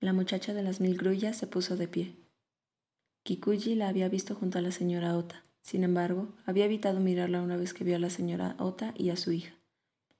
La 0.00 0.12
muchacha 0.12 0.54
de 0.54 0.62
las 0.62 0.80
mil 0.80 0.96
grullas 0.96 1.36
se 1.36 1.46
puso 1.46 1.76
de 1.76 1.88
pie. 1.88 2.14
Kikuji 3.24 3.74
la 3.74 3.88
había 3.88 4.08
visto 4.08 4.34
junto 4.34 4.58
a 4.58 4.62
la 4.62 4.70
señora 4.70 5.16
Ota. 5.16 5.42
Sin 5.60 5.84
embargo, 5.84 6.28
había 6.46 6.64
evitado 6.64 7.00
mirarla 7.00 7.42
una 7.42 7.56
vez 7.56 7.74
que 7.74 7.84
vio 7.84 7.96
a 7.96 7.98
la 7.98 8.08
señora 8.08 8.54
Ota 8.58 8.94
y 8.96 9.10
a 9.10 9.16
su 9.16 9.32
hija. 9.32 9.52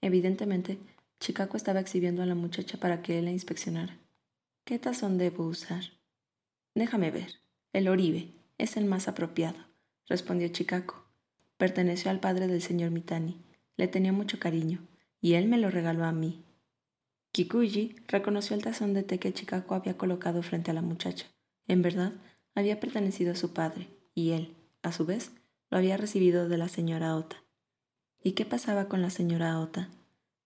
Evidentemente, 0.01 0.79
Chicago 1.21 1.57
estaba 1.57 1.81
exhibiendo 1.81 2.23
a 2.23 2.27
la 2.27 2.35
muchacha 2.35 2.79
para 2.79 3.01
que 3.01 3.19
él 3.19 3.27
la 3.27 3.31
inspeccionara. 3.31 3.97
¿Qué 4.65 4.79
tazón 4.79 5.17
debo 5.17 5.47
usar? 5.47 5.85
Déjame 6.75 7.11
ver. 7.11 7.41
El 7.73 7.89
oribe. 7.89 8.33
Es 8.59 8.77
el 8.77 8.85
más 8.85 9.09
apropiado. 9.09 9.59
respondió 10.09 10.49
Chikako. 10.49 11.05
Perteneció 11.57 12.11
al 12.11 12.21
padre 12.21 12.49
del 12.49 12.61
señor 12.61 12.91
Mitani. 12.91 13.41
Le 13.77 13.89
tenía 13.89 14.13
mucho 14.13 14.39
cariño, 14.39 14.81
y 15.21 15.35
él 15.35 15.47
me 15.47 15.59
lo 15.59 15.71
regaló 15.71 16.05
a 16.05 16.13
mí. 16.13 16.45
Kikuji 17.33 17.97
reconoció 18.09 18.57
el 18.57 18.63
tazón 18.63 18.93
de 18.93 19.03
té 19.03 19.19
que 19.19 19.33
Chikako 19.33 19.75
había 19.75 19.97
colocado 19.97 20.43
frente 20.43 20.71
a 20.71 20.75
la 20.75 20.83
muchacha. 20.83 21.27
En 21.69 21.83
verdad, 21.83 22.13
había 22.55 22.81
pertenecido 22.81 23.33
a 23.33 23.37
su 23.37 23.53
padre, 23.53 23.89
y 24.15 24.31
él, 24.31 24.57
a 24.83 24.93
su 24.93 25.07
vez, 25.07 25.31
lo 25.71 25.79
había 25.79 25.97
recibido 25.97 26.49
de 26.49 26.59
la 26.59 26.69
señora 26.69 27.17
Ota. 27.17 27.37
¿Y 28.23 28.33
qué 28.33 28.45
pasaba 28.45 28.89
con 28.89 29.01
la 29.01 29.11
señora 29.11 29.61
Ota? 29.61 29.89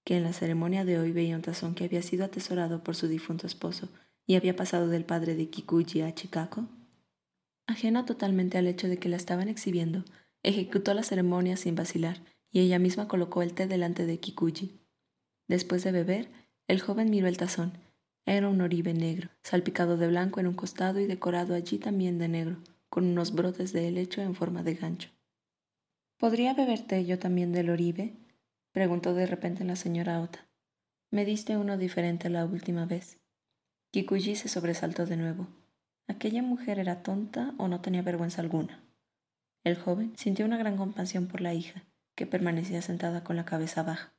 Que 0.04 0.18
en 0.18 0.24
la 0.24 0.34
ceremonia 0.34 0.84
de 0.84 0.98
hoy 0.98 1.12
veía 1.12 1.36
un 1.36 1.42
tazón 1.42 1.74
que 1.74 1.84
había 1.84 2.02
sido 2.02 2.26
atesorado 2.26 2.84
por 2.84 2.94
su 2.94 3.08
difunto 3.08 3.46
esposo 3.46 3.88
y 4.26 4.34
había 4.36 4.54
pasado 4.54 4.88
del 4.88 5.04
padre 5.04 5.34
de 5.34 5.48
Kikuji 5.48 6.02
a 6.02 6.14
Chikako. 6.14 6.68
Ajena 7.66 8.04
totalmente 8.04 8.58
al 8.58 8.66
hecho 8.66 8.88
de 8.88 8.98
que 8.98 9.08
la 9.08 9.16
estaban 9.16 9.48
exhibiendo, 9.48 10.04
ejecutó 10.42 10.92
la 10.92 11.02
ceremonia 11.02 11.56
sin 11.56 11.74
vacilar 11.74 12.20
y 12.50 12.60
ella 12.60 12.78
misma 12.78 13.08
colocó 13.08 13.40
el 13.40 13.54
té 13.54 13.66
delante 13.66 14.04
de 14.04 14.20
Kikuji. 14.20 14.80
Después 15.48 15.82
de 15.82 15.92
beber, 15.92 16.28
el 16.66 16.80
joven 16.80 17.10
miró 17.10 17.28
el 17.28 17.36
tazón. 17.36 17.72
Era 18.26 18.48
un 18.48 18.62
oribe 18.62 18.94
negro, 18.94 19.28
salpicado 19.42 19.98
de 19.98 20.08
blanco 20.08 20.40
en 20.40 20.46
un 20.46 20.54
costado 20.54 20.98
y 20.98 21.06
decorado 21.06 21.54
allí 21.54 21.78
también 21.78 22.18
de 22.18 22.28
negro, 22.28 22.56
con 22.88 23.04
unos 23.04 23.34
brotes 23.34 23.74
de 23.74 23.86
helecho 23.88 24.22
en 24.22 24.34
forma 24.34 24.62
de 24.62 24.74
gancho. 24.74 25.10
¿Podría 26.18 26.54
beberte 26.54 27.04
yo 27.04 27.18
también 27.18 27.52
del 27.52 27.68
oribe? 27.68 28.14
preguntó 28.72 29.12
de 29.12 29.26
repente 29.26 29.62
la 29.64 29.76
señora 29.76 30.22
Ota. 30.22 30.46
Me 31.10 31.26
diste 31.26 31.58
uno 31.58 31.76
diferente 31.76 32.30
la 32.30 32.46
última 32.46 32.86
vez. 32.86 33.18
Kikuji 33.90 34.34
se 34.34 34.48
sobresaltó 34.48 35.04
de 35.04 35.18
nuevo. 35.18 35.46
¿Aquella 36.08 36.42
mujer 36.42 36.78
era 36.78 37.02
tonta 37.02 37.54
o 37.58 37.68
no 37.68 37.82
tenía 37.82 38.00
vergüenza 38.00 38.40
alguna? 38.40 38.82
El 39.64 39.76
joven 39.76 40.16
sintió 40.16 40.46
una 40.46 40.56
gran 40.56 40.78
compasión 40.78 41.26
por 41.26 41.42
la 41.42 41.52
hija, 41.52 41.84
que 42.14 42.26
permanecía 42.26 42.80
sentada 42.80 43.22
con 43.22 43.36
la 43.36 43.44
cabeza 43.44 43.82
baja. 43.82 44.13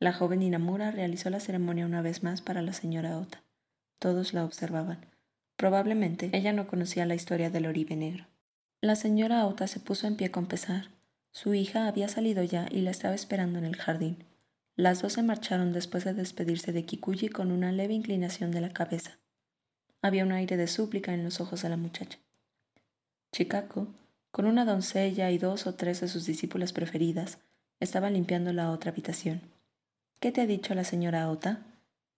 La 0.00 0.14
joven 0.14 0.42
Inamura 0.42 0.90
realizó 0.90 1.28
la 1.28 1.40
ceremonia 1.40 1.84
una 1.84 2.00
vez 2.00 2.22
más 2.22 2.40
para 2.40 2.62
la 2.62 2.72
señora 2.72 3.18
Ota. 3.18 3.42
Todos 3.98 4.32
la 4.32 4.46
observaban. 4.46 5.04
Probablemente 5.56 6.30
ella 6.32 6.54
no 6.54 6.66
conocía 6.66 7.04
la 7.04 7.14
historia 7.14 7.50
del 7.50 7.66
oribe 7.66 7.96
negro. 7.96 8.26
La 8.80 8.96
señora 8.96 9.46
Ota 9.46 9.66
se 9.66 9.78
puso 9.78 10.06
en 10.06 10.16
pie 10.16 10.30
con 10.30 10.46
pesar. 10.46 10.88
Su 11.32 11.52
hija 11.52 11.86
había 11.86 12.08
salido 12.08 12.42
ya 12.42 12.66
y 12.70 12.80
la 12.80 12.90
estaba 12.90 13.14
esperando 13.14 13.58
en 13.58 13.66
el 13.66 13.76
jardín. 13.76 14.24
Las 14.74 15.02
dos 15.02 15.12
se 15.12 15.22
marcharon 15.22 15.74
después 15.74 16.04
de 16.04 16.14
despedirse 16.14 16.72
de 16.72 16.86
Kikuji 16.86 17.28
con 17.28 17.52
una 17.52 17.70
leve 17.70 17.92
inclinación 17.92 18.52
de 18.52 18.62
la 18.62 18.70
cabeza. 18.70 19.18
Había 20.00 20.24
un 20.24 20.32
aire 20.32 20.56
de 20.56 20.66
súplica 20.66 21.12
en 21.12 21.24
los 21.24 21.42
ojos 21.42 21.60
de 21.60 21.68
la 21.68 21.76
muchacha. 21.76 22.18
Chikako, 23.32 23.88
con 24.30 24.46
una 24.46 24.64
doncella 24.64 25.30
y 25.30 25.36
dos 25.36 25.66
o 25.66 25.74
tres 25.74 26.00
de 26.00 26.08
sus 26.08 26.24
discípulas 26.24 26.72
preferidas, 26.72 27.36
estaba 27.80 28.08
limpiando 28.08 28.54
la 28.54 28.70
otra 28.70 28.92
habitación. 28.92 29.42
¿Qué 30.20 30.32
te 30.32 30.42
ha 30.42 30.46
dicho 30.46 30.74
la 30.74 30.84
señora 30.84 31.30
Ota? 31.30 31.60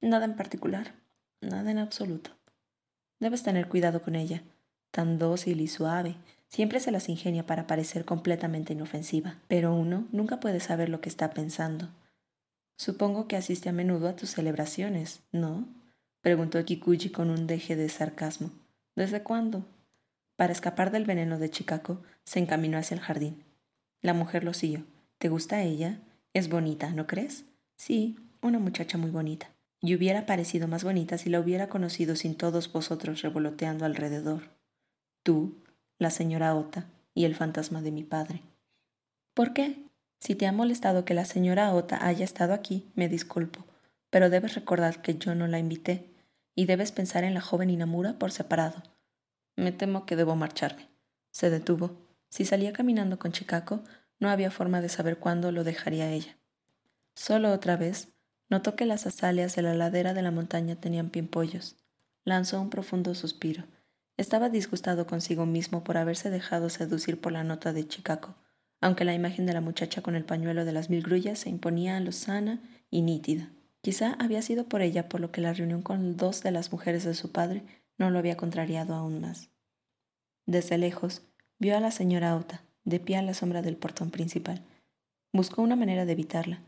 Nada 0.00 0.24
en 0.24 0.34
particular, 0.34 0.92
nada 1.40 1.70
en 1.70 1.78
absoluto. 1.78 2.32
Debes 3.20 3.44
tener 3.44 3.68
cuidado 3.68 4.02
con 4.02 4.16
ella, 4.16 4.42
tan 4.90 5.20
dócil 5.20 5.60
y 5.60 5.68
suave, 5.68 6.16
siempre 6.48 6.80
se 6.80 6.90
las 6.90 7.08
ingenia 7.08 7.46
para 7.46 7.68
parecer 7.68 8.04
completamente 8.04 8.72
inofensiva, 8.72 9.36
pero 9.46 9.72
uno 9.72 10.08
nunca 10.10 10.40
puede 10.40 10.58
saber 10.58 10.88
lo 10.88 11.00
que 11.00 11.08
está 11.08 11.30
pensando. 11.30 11.90
Supongo 12.76 13.28
que 13.28 13.36
asiste 13.36 13.68
a 13.68 13.72
menudo 13.72 14.08
a 14.08 14.16
tus 14.16 14.30
celebraciones, 14.30 15.20
¿no? 15.30 15.68
preguntó 16.22 16.64
Kikuchi 16.64 17.10
con 17.10 17.30
un 17.30 17.46
deje 17.46 17.76
de 17.76 17.88
sarcasmo. 17.88 18.50
¿Desde 18.96 19.22
cuándo? 19.22 19.64
Para 20.34 20.52
escapar 20.52 20.90
del 20.90 21.04
veneno 21.04 21.38
de 21.38 21.50
Chicago, 21.50 22.02
se 22.24 22.40
encaminó 22.40 22.78
hacia 22.78 22.96
el 22.96 23.00
jardín. 23.00 23.44
La 24.00 24.12
mujer 24.12 24.42
lo 24.42 24.54
siguió. 24.54 24.84
¿Te 25.18 25.28
gusta 25.28 25.62
ella? 25.62 26.00
Es 26.34 26.48
bonita, 26.48 26.90
¿no 26.90 27.06
crees? 27.06 27.44
Sí, 27.84 28.14
una 28.42 28.60
muchacha 28.60 28.96
muy 28.96 29.10
bonita. 29.10 29.50
Y 29.80 29.96
hubiera 29.96 30.24
parecido 30.24 30.68
más 30.68 30.84
bonita 30.84 31.18
si 31.18 31.30
la 31.30 31.40
hubiera 31.40 31.66
conocido 31.66 32.14
sin 32.14 32.36
todos 32.36 32.70
vosotros 32.70 33.22
revoloteando 33.22 33.84
alrededor. 33.84 34.42
Tú, 35.24 35.56
la 35.98 36.10
señora 36.10 36.54
Ota 36.54 36.86
y 37.12 37.24
el 37.24 37.34
fantasma 37.34 37.82
de 37.82 37.90
mi 37.90 38.04
padre. 38.04 38.42
¿Por 39.34 39.52
qué? 39.52 39.82
Si 40.20 40.36
te 40.36 40.46
ha 40.46 40.52
molestado 40.52 41.04
que 41.04 41.12
la 41.12 41.24
señora 41.24 41.74
Ota 41.74 42.06
haya 42.06 42.24
estado 42.24 42.54
aquí, 42.54 42.88
me 42.94 43.08
disculpo, 43.08 43.64
pero 44.10 44.30
debes 44.30 44.54
recordar 44.54 45.02
que 45.02 45.18
yo 45.18 45.34
no 45.34 45.48
la 45.48 45.58
invité 45.58 46.08
y 46.54 46.66
debes 46.66 46.92
pensar 46.92 47.24
en 47.24 47.34
la 47.34 47.40
joven 47.40 47.68
Inamura 47.68 48.16
por 48.16 48.30
separado. 48.30 48.80
Me 49.56 49.72
temo 49.72 50.06
que 50.06 50.14
debo 50.14 50.36
marcharme. 50.36 50.86
Se 51.32 51.50
detuvo. 51.50 51.96
Si 52.28 52.44
salía 52.44 52.72
caminando 52.72 53.18
con 53.18 53.32
Chicaco, 53.32 53.82
no 54.20 54.30
había 54.30 54.52
forma 54.52 54.80
de 54.80 54.88
saber 54.88 55.18
cuándo 55.18 55.50
lo 55.50 55.64
dejaría 55.64 56.12
ella. 56.12 56.36
Solo 57.14 57.52
otra 57.52 57.76
vez 57.76 58.08
notó 58.48 58.76
que 58.76 58.86
las 58.86 59.06
azaleas 59.06 59.56
de 59.56 59.62
la 59.62 59.74
ladera 59.74 60.14
de 60.14 60.22
la 60.22 60.30
montaña 60.30 60.76
tenían 60.76 61.10
pimpollos. 61.10 61.76
Lanzó 62.24 62.60
un 62.60 62.70
profundo 62.70 63.14
suspiro. 63.14 63.64
Estaba 64.16 64.50
disgustado 64.50 65.06
consigo 65.06 65.46
mismo 65.46 65.84
por 65.84 65.96
haberse 65.96 66.30
dejado 66.30 66.68
seducir 66.68 67.20
por 67.20 67.32
la 67.32 67.44
nota 67.44 67.72
de 67.72 67.88
Chicaco, 67.88 68.36
aunque 68.80 69.04
la 69.04 69.14
imagen 69.14 69.46
de 69.46 69.54
la 69.54 69.60
muchacha 69.60 70.02
con 70.02 70.14
el 70.14 70.24
pañuelo 70.24 70.64
de 70.64 70.72
las 70.72 70.90
mil 70.90 71.02
grullas 71.02 71.38
se 71.38 71.50
imponía 71.50 71.96
a 71.96 72.00
lo 72.00 72.12
sana 72.12 72.60
y 72.90 73.02
nítida. 73.02 73.50
Quizá 73.80 74.14
había 74.18 74.42
sido 74.42 74.64
por 74.64 74.82
ella 74.82 75.08
por 75.08 75.20
lo 75.20 75.32
que 75.32 75.40
la 75.40 75.52
reunión 75.52 75.82
con 75.82 76.16
dos 76.16 76.42
de 76.42 76.52
las 76.52 76.70
mujeres 76.70 77.04
de 77.04 77.14
su 77.14 77.32
padre 77.32 77.62
no 77.98 78.10
lo 78.10 78.18
había 78.18 78.36
contrariado 78.36 78.94
aún 78.94 79.20
más. 79.20 79.50
Desde 80.46 80.78
lejos, 80.78 81.22
vio 81.58 81.76
a 81.76 81.80
la 81.80 81.90
señora 81.90 82.36
Ota, 82.36 82.62
de 82.84 83.00
pie 83.00 83.16
a 83.16 83.22
la 83.22 83.34
sombra 83.34 83.62
del 83.62 83.76
portón 83.76 84.10
principal. 84.10 84.62
Buscó 85.32 85.62
una 85.62 85.76
manera 85.76 86.04
de 86.04 86.12
evitarla, 86.12 86.60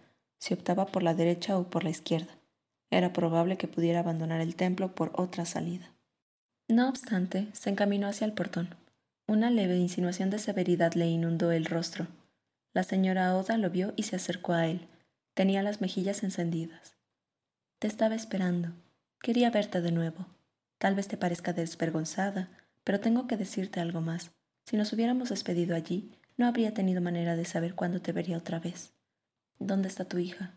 si 0.44 0.52
optaba 0.52 0.84
por 0.84 1.02
la 1.02 1.14
derecha 1.14 1.56
o 1.56 1.70
por 1.70 1.84
la 1.84 1.90
izquierda. 1.90 2.36
Era 2.90 3.14
probable 3.14 3.56
que 3.56 3.66
pudiera 3.66 4.00
abandonar 4.00 4.42
el 4.42 4.56
templo 4.56 4.94
por 4.94 5.10
otra 5.14 5.46
salida. 5.46 5.90
No 6.68 6.90
obstante, 6.90 7.48
se 7.54 7.70
encaminó 7.70 8.08
hacia 8.08 8.26
el 8.26 8.34
portón. 8.34 8.74
Una 9.26 9.50
leve 9.50 9.78
insinuación 9.78 10.28
de 10.28 10.38
severidad 10.38 10.92
le 10.92 11.06
inundó 11.06 11.50
el 11.50 11.64
rostro. 11.64 12.08
La 12.74 12.82
señora 12.82 13.34
Oda 13.34 13.56
lo 13.56 13.70
vio 13.70 13.94
y 13.96 14.02
se 14.02 14.16
acercó 14.16 14.52
a 14.52 14.66
él. 14.66 14.86
Tenía 15.32 15.62
las 15.62 15.80
mejillas 15.80 16.22
encendidas. 16.22 16.98
Te 17.78 17.86
estaba 17.86 18.14
esperando. 18.14 18.68
Quería 19.22 19.48
verte 19.48 19.80
de 19.80 19.92
nuevo. 19.92 20.26
Tal 20.76 20.94
vez 20.94 21.08
te 21.08 21.16
parezca 21.16 21.54
desvergonzada, 21.54 22.50
pero 22.84 23.00
tengo 23.00 23.26
que 23.26 23.38
decirte 23.38 23.80
algo 23.80 24.02
más. 24.02 24.32
Si 24.66 24.76
nos 24.76 24.92
hubiéramos 24.92 25.30
despedido 25.30 25.74
allí, 25.74 26.12
no 26.36 26.46
habría 26.46 26.74
tenido 26.74 27.00
manera 27.00 27.34
de 27.34 27.46
saber 27.46 27.74
cuándo 27.74 28.02
te 28.02 28.12
vería 28.12 28.36
otra 28.36 28.58
vez. 28.58 28.92
¿Dónde 29.58 29.88
está 29.88 30.04
tu 30.04 30.18
hija? 30.18 30.52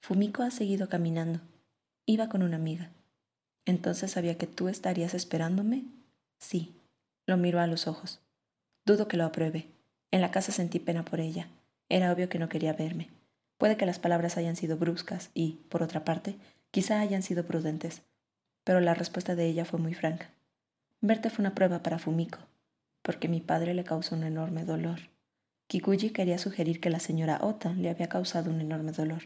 Fumiko 0.00 0.42
ha 0.42 0.50
seguido 0.50 0.88
caminando. 0.88 1.40
Iba 2.06 2.28
con 2.28 2.42
una 2.42 2.56
amiga. 2.56 2.90
¿Entonces 3.64 4.10
sabía 4.10 4.38
que 4.38 4.46
tú 4.46 4.68
estarías 4.68 5.14
esperándome? 5.14 5.84
Sí. 6.38 6.74
Lo 7.26 7.36
miró 7.36 7.60
a 7.60 7.66
los 7.66 7.86
ojos. 7.86 8.20
Dudo 8.84 9.06
que 9.06 9.16
lo 9.16 9.24
apruebe. 9.24 9.66
En 10.10 10.20
la 10.20 10.30
casa 10.30 10.52
sentí 10.52 10.80
pena 10.80 11.04
por 11.04 11.20
ella. 11.20 11.48
Era 11.88 12.12
obvio 12.12 12.28
que 12.28 12.38
no 12.38 12.48
quería 12.48 12.72
verme. 12.72 13.08
Puede 13.58 13.76
que 13.76 13.86
las 13.86 14.00
palabras 14.00 14.36
hayan 14.36 14.56
sido 14.56 14.76
bruscas 14.76 15.30
y, 15.34 15.60
por 15.68 15.84
otra 15.84 16.04
parte, 16.04 16.36
Quizá 16.72 17.00
hayan 17.00 17.22
sido 17.22 17.44
prudentes, 17.44 18.00
pero 18.64 18.80
la 18.80 18.94
respuesta 18.94 19.36
de 19.36 19.46
ella 19.46 19.66
fue 19.66 19.78
muy 19.78 19.92
franca. 19.92 20.30
Verte 21.02 21.28
fue 21.28 21.42
una 21.42 21.54
prueba 21.54 21.82
para 21.82 21.98
Fumiko, 21.98 22.38
porque 23.02 23.28
mi 23.28 23.42
padre 23.42 23.74
le 23.74 23.84
causó 23.84 24.14
un 24.14 24.24
enorme 24.24 24.64
dolor. 24.64 25.00
Kikuji 25.72 26.10
quería 26.10 26.36
sugerir 26.36 26.80
que 26.80 26.90
la 26.90 27.00
señora 27.00 27.38
Ota 27.40 27.72
le 27.72 27.88
había 27.88 28.10
causado 28.10 28.50
un 28.50 28.60
enorme 28.60 28.92
dolor. 28.92 29.22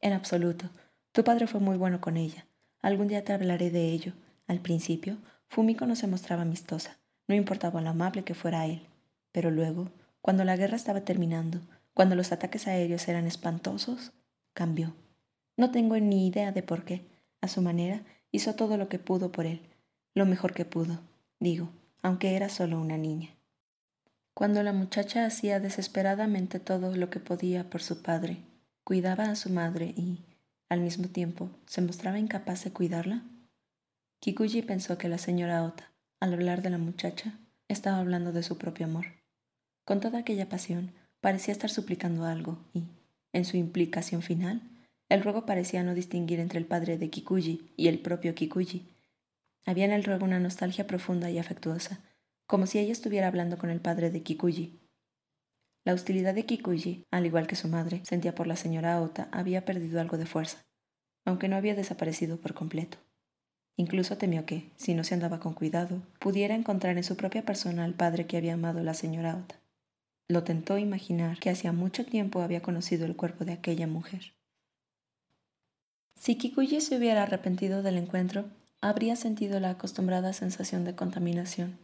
En 0.00 0.14
absoluto, 0.14 0.70
tu 1.12 1.24
padre 1.24 1.46
fue 1.46 1.60
muy 1.60 1.76
bueno 1.76 2.00
con 2.00 2.16
ella. 2.16 2.46
Algún 2.80 3.06
día 3.06 3.22
te 3.22 3.34
hablaré 3.34 3.70
de 3.70 3.90
ello. 3.90 4.14
Al 4.46 4.60
principio, 4.60 5.18
Fumiko 5.46 5.84
no 5.84 5.94
se 5.94 6.06
mostraba 6.06 6.40
amistosa, 6.40 6.96
no 7.28 7.34
importaba 7.34 7.82
lo 7.82 7.90
amable 7.90 8.24
que 8.24 8.32
fuera 8.32 8.64
él. 8.64 8.86
Pero 9.30 9.50
luego, 9.50 9.90
cuando 10.22 10.42
la 10.44 10.56
guerra 10.56 10.76
estaba 10.76 11.02
terminando, 11.02 11.60
cuando 11.92 12.14
los 12.14 12.32
ataques 12.32 12.66
aéreos 12.66 13.06
eran 13.06 13.26
espantosos, 13.26 14.12
cambió. 14.54 14.94
No 15.58 15.70
tengo 15.70 15.98
ni 15.98 16.28
idea 16.28 16.50
de 16.50 16.62
por 16.62 16.86
qué. 16.86 17.04
A 17.42 17.48
su 17.48 17.60
manera, 17.60 18.00
hizo 18.30 18.54
todo 18.54 18.78
lo 18.78 18.88
que 18.88 18.98
pudo 18.98 19.32
por 19.32 19.44
él, 19.44 19.60
lo 20.14 20.24
mejor 20.24 20.54
que 20.54 20.64
pudo, 20.64 21.00
digo, 21.40 21.68
aunque 22.00 22.36
era 22.36 22.48
solo 22.48 22.80
una 22.80 22.96
niña. 22.96 23.33
Cuando 24.34 24.62
la 24.64 24.72
muchacha 24.72 25.26
hacía 25.26 25.60
desesperadamente 25.60 26.58
todo 26.58 26.96
lo 26.96 27.08
que 27.08 27.20
podía 27.20 27.70
por 27.70 27.82
su 27.82 28.02
padre, 28.02 28.38
cuidaba 28.82 29.24
a 29.24 29.36
su 29.36 29.50
madre 29.50 29.94
y, 29.96 30.18
al 30.68 30.80
mismo 30.80 31.08
tiempo, 31.08 31.50
se 31.66 31.80
mostraba 31.80 32.18
incapaz 32.18 32.64
de 32.64 32.72
cuidarla, 32.72 33.22
Kikuji 34.24 34.62
pensó 34.62 34.96
que 34.96 35.08
la 35.08 35.18
señora 35.18 35.62
Ota, 35.62 35.92
al 36.18 36.32
hablar 36.32 36.62
de 36.62 36.70
la 36.70 36.78
muchacha, 36.78 37.38
estaba 37.68 37.98
hablando 37.98 38.32
de 38.32 38.42
su 38.42 38.56
propio 38.56 38.86
amor. 38.86 39.04
Con 39.84 40.00
toda 40.00 40.20
aquella 40.20 40.48
pasión, 40.48 40.92
parecía 41.20 41.52
estar 41.52 41.68
suplicando 41.68 42.24
algo 42.24 42.58
y, 42.72 42.84
en 43.34 43.44
su 43.44 43.58
implicación 43.58 44.22
final, 44.22 44.62
el 45.10 45.22
ruego 45.22 45.44
parecía 45.44 45.82
no 45.82 45.94
distinguir 45.94 46.40
entre 46.40 46.58
el 46.58 46.64
padre 46.64 46.96
de 46.96 47.10
Kikuji 47.10 47.74
y 47.76 47.88
el 47.88 47.98
propio 47.98 48.34
Kikuji. 48.34 48.88
Había 49.66 49.84
en 49.84 49.92
el 49.92 50.04
ruego 50.04 50.24
una 50.24 50.40
nostalgia 50.40 50.86
profunda 50.86 51.30
y 51.30 51.38
afectuosa, 51.38 52.00
como 52.46 52.66
si 52.66 52.78
ella 52.78 52.92
estuviera 52.92 53.28
hablando 53.28 53.58
con 53.58 53.70
el 53.70 53.80
padre 53.80 54.10
de 54.10 54.22
Kikuji. 54.22 54.80
La 55.84 55.94
hostilidad 55.94 56.34
de 56.34 56.46
Kikuji, 56.46 57.04
al 57.10 57.26
igual 57.26 57.46
que 57.46 57.56
su 57.56 57.68
madre, 57.68 58.02
sentía 58.04 58.34
por 58.34 58.46
la 58.46 58.56
señora 58.56 59.00
Ota, 59.00 59.28
había 59.32 59.64
perdido 59.64 60.00
algo 60.00 60.16
de 60.18 60.26
fuerza, 60.26 60.64
aunque 61.24 61.48
no 61.48 61.56
había 61.56 61.74
desaparecido 61.74 62.40
por 62.40 62.54
completo. 62.54 62.98
Incluso 63.76 64.16
temió 64.16 64.46
que, 64.46 64.70
si 64.76 64.94
no 64.94 65.04
se 65.04 65.14
andaba 65.14 65.40
con 65.40 65.52
cuidado, 65.54 66.02
pudiera 66.20 66.54
encontrar 66.54 66.96
en 66.96 67.04
su 67.04 67.16
propia 67.16 67.44
persona 67.44 67.84
al 67.84 67.94
padre 67.94 68.26
que 68.26 68.36
había 68.36 68.54
amado 68.54 68.82
la 68.82 68.94
señora 68.94 69.36
Ota. 69.36 69.56
Lo 70.28 70.44
tentó 70.44 70.78
imaginar 70.78 71.38
que 71.38 71.50
hacía 71.50 71.72
mucho 71.72 72.06
tiempo 72.06 72.40
había 72.40 72.62
conocido 72.62 73.04
el 73.04 73.16
cuerpo 73.16 73.44
de 73.44 73.52
aquella 73.52 73.86
mujer. 73.86 74.34
Si 76.16 76.36
Kikuji 76.36 76.80
se 76.80 76.96
hubiera 76.96 77.24
arrepentido 77.24 77.82
del 77.82 77.98
encuentro, 77.98 78.44
habría 78.80 79.16
sentido 79.16 79.60
la 79.60 79.70
acostumbrada 79.70 80.32
sensación 80.32 80.84
de 80.84 80.94
contaminación. 80.94 81.78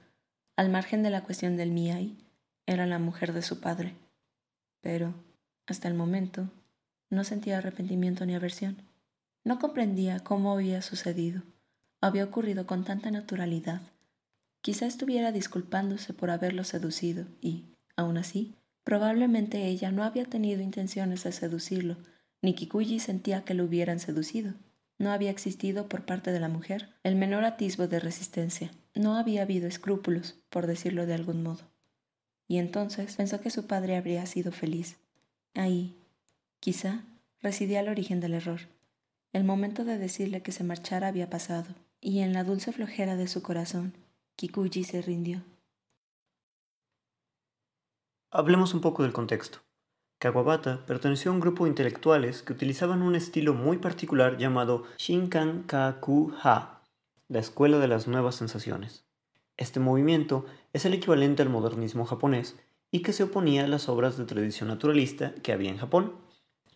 Al 0.61 0.69
margen 0.69 1.03
de 1.03 1.09
la 1.09 1.23
cuestión 1.23 1.57
del 1.57 1.71
Miai, 1.71 2.19
era 2.67 2.85
la 2.85 2.99
mujer 2.99 3.33
de 3.33 3.41
su 3.41 3.61
padre. 3.61 3.95
Pero, 4.83 5.15
hasta 5.67 5.89
el 5.89 5.95
momento, 5.95 6.51
no 7.09 7.25
sentía 7.25 7.57
arrepentimiento 7.57 8.27
ni 8.27 8.35
aversión. 8.35 8.77
No 9.43 9.59
comprendía 9.59 10.21
cómo 10.21 10.53
había 10.53 10.83
sucedido. 10.83 11.45
Había 12.03 12.25
ocurrido 12.25 12.67
con 12.67 12.85
tanta 12.85 13.11
naturalidad. 13.11 13.81
Quizá 14.61 14.85
estuviera 14.85 15.33
disculpándose 15.33 16.13
por 16.13 16.29
haberlo 16.29 16.63
seducido 16.65 17.25
y, 17.41 17.65
aún 17.97 18.19
así, 18.19 18.55
probablemente 18.85 19.65
ella 19.65 19.91
no 19.91 20.05
había 20.05 20.27
tenido 20.27 20.61
intenciones 20.61 21.25
de 21.25 21.33
seducirlo, 21.33 21.97
ni 22.43 22.53
Kikuji 22.55 23.01
sentía 23.01 23.47
que 23.47 23.55
lo 23.55 23.65
hubieran 23.65 23.99
seducido. 23.99 24.53
No 24.99 25.11
había 25.11 25.31
existido 25.31 25.89
por 25.89 26.05
parte 26.05 26.33
de 26.33 26.41
la 26.41 26.51
mujer 26.51 26.91
el 27.03 27.17
menor 27.17 27.47
atisbo 27.47 27.89
de 27.89 27.99
resistencia. 27.99 28.71
No 28.95 29.17
había 29.17 29.43
habido 29.43 29.69
escrúpulos, 29.69 30.37
por 30.49 30.67
decirlo 30.67 31.07
de 31.07 31.15
algún 31.15 31.43
modo 31.43 31.71
y 32.51 32.59
entonces 32.59 33.15
pensó 33.15 33.41
que 33.41 33.49
su 33.49 33.69
padre 33.69 33.97
habría 33.97 34.27
sido 34.27 34.51
feliz. 34.51 34.99
Ahí, 35.55 35.97
quizá, 36.59 37.05
residía 37.41 37.79
el 37.79 37.89
origen 37.89 38.19
del 38.19 38.35
error. 38.35 38.63
El 39.33 39.45
momento 39.45 39.85
de 39.85 39.99
decirle 39.99 40.43
que 40.43 40.51
se 40.51 40.65
marchara 40.65 41.07
había 41.07 41.31
pasado, 41.31 41.77
y 42.01 42.19
en 42.19 42.33
la 42.33 42.43
dulce 42.43 42.73
flojera 42.73 43.15
de 43.15 43.29
su 43.29 43.41
corazón, 43.41 43.95
Kikuji 44.35 44.83
se 44.83 45.01
rindió. 45.01 45.45
Hablemos 48.33 48.75
un 48.75 48.81
poco 48.81 49.05
del 49.05 49.13
contexto. 49.13 49.61
Kawabata 50.19 50.85
perteneció 50.87 51.31
a 51.31 51.35
un 51.35 51.41
grupo 51.41 51.65
de 51.65 51.71
intelectuales 51.71 52.43
que 52.43 52.53
utilizaban 52.53 53.03
un 53.03 53.15
estilo 53.15 53.55
muy 53.55 53.79
particular 53.79 54.39
llamado 54.39 54.87
Shinkan 54.99 55.63
Kaku 55.69 56.35
Ha, 56.43 56.80
la 57.31 57.39
escuela 57.39 57.79
de 57.79 57.87
las 57.87 58.09
nuevas 58.09 58.35
sensaciones. 58.35 59.05
Este 59.57 59.79
movimiento 59.79 60.47
es 60.73 60.85
el 60.85 60.95
equivalente 60.95 61.43
al 61.43 61.49
modernismo 61.49 62.05
japonés 62.05 62.57
y 62.91 63.03
que 63.03 63.13
se 63.13 63.23
oponía 63.23 63.65
a 63.65 63.69
las 63.69 63.89
obras 63.89 64.19
de 64.19 64.25
tradición 64.25 64.69
naturalista 64.69 65.33
que 65.43 65.53
había 65.53 65.71
en 65.71 65.79
Japón. 65.79 66.17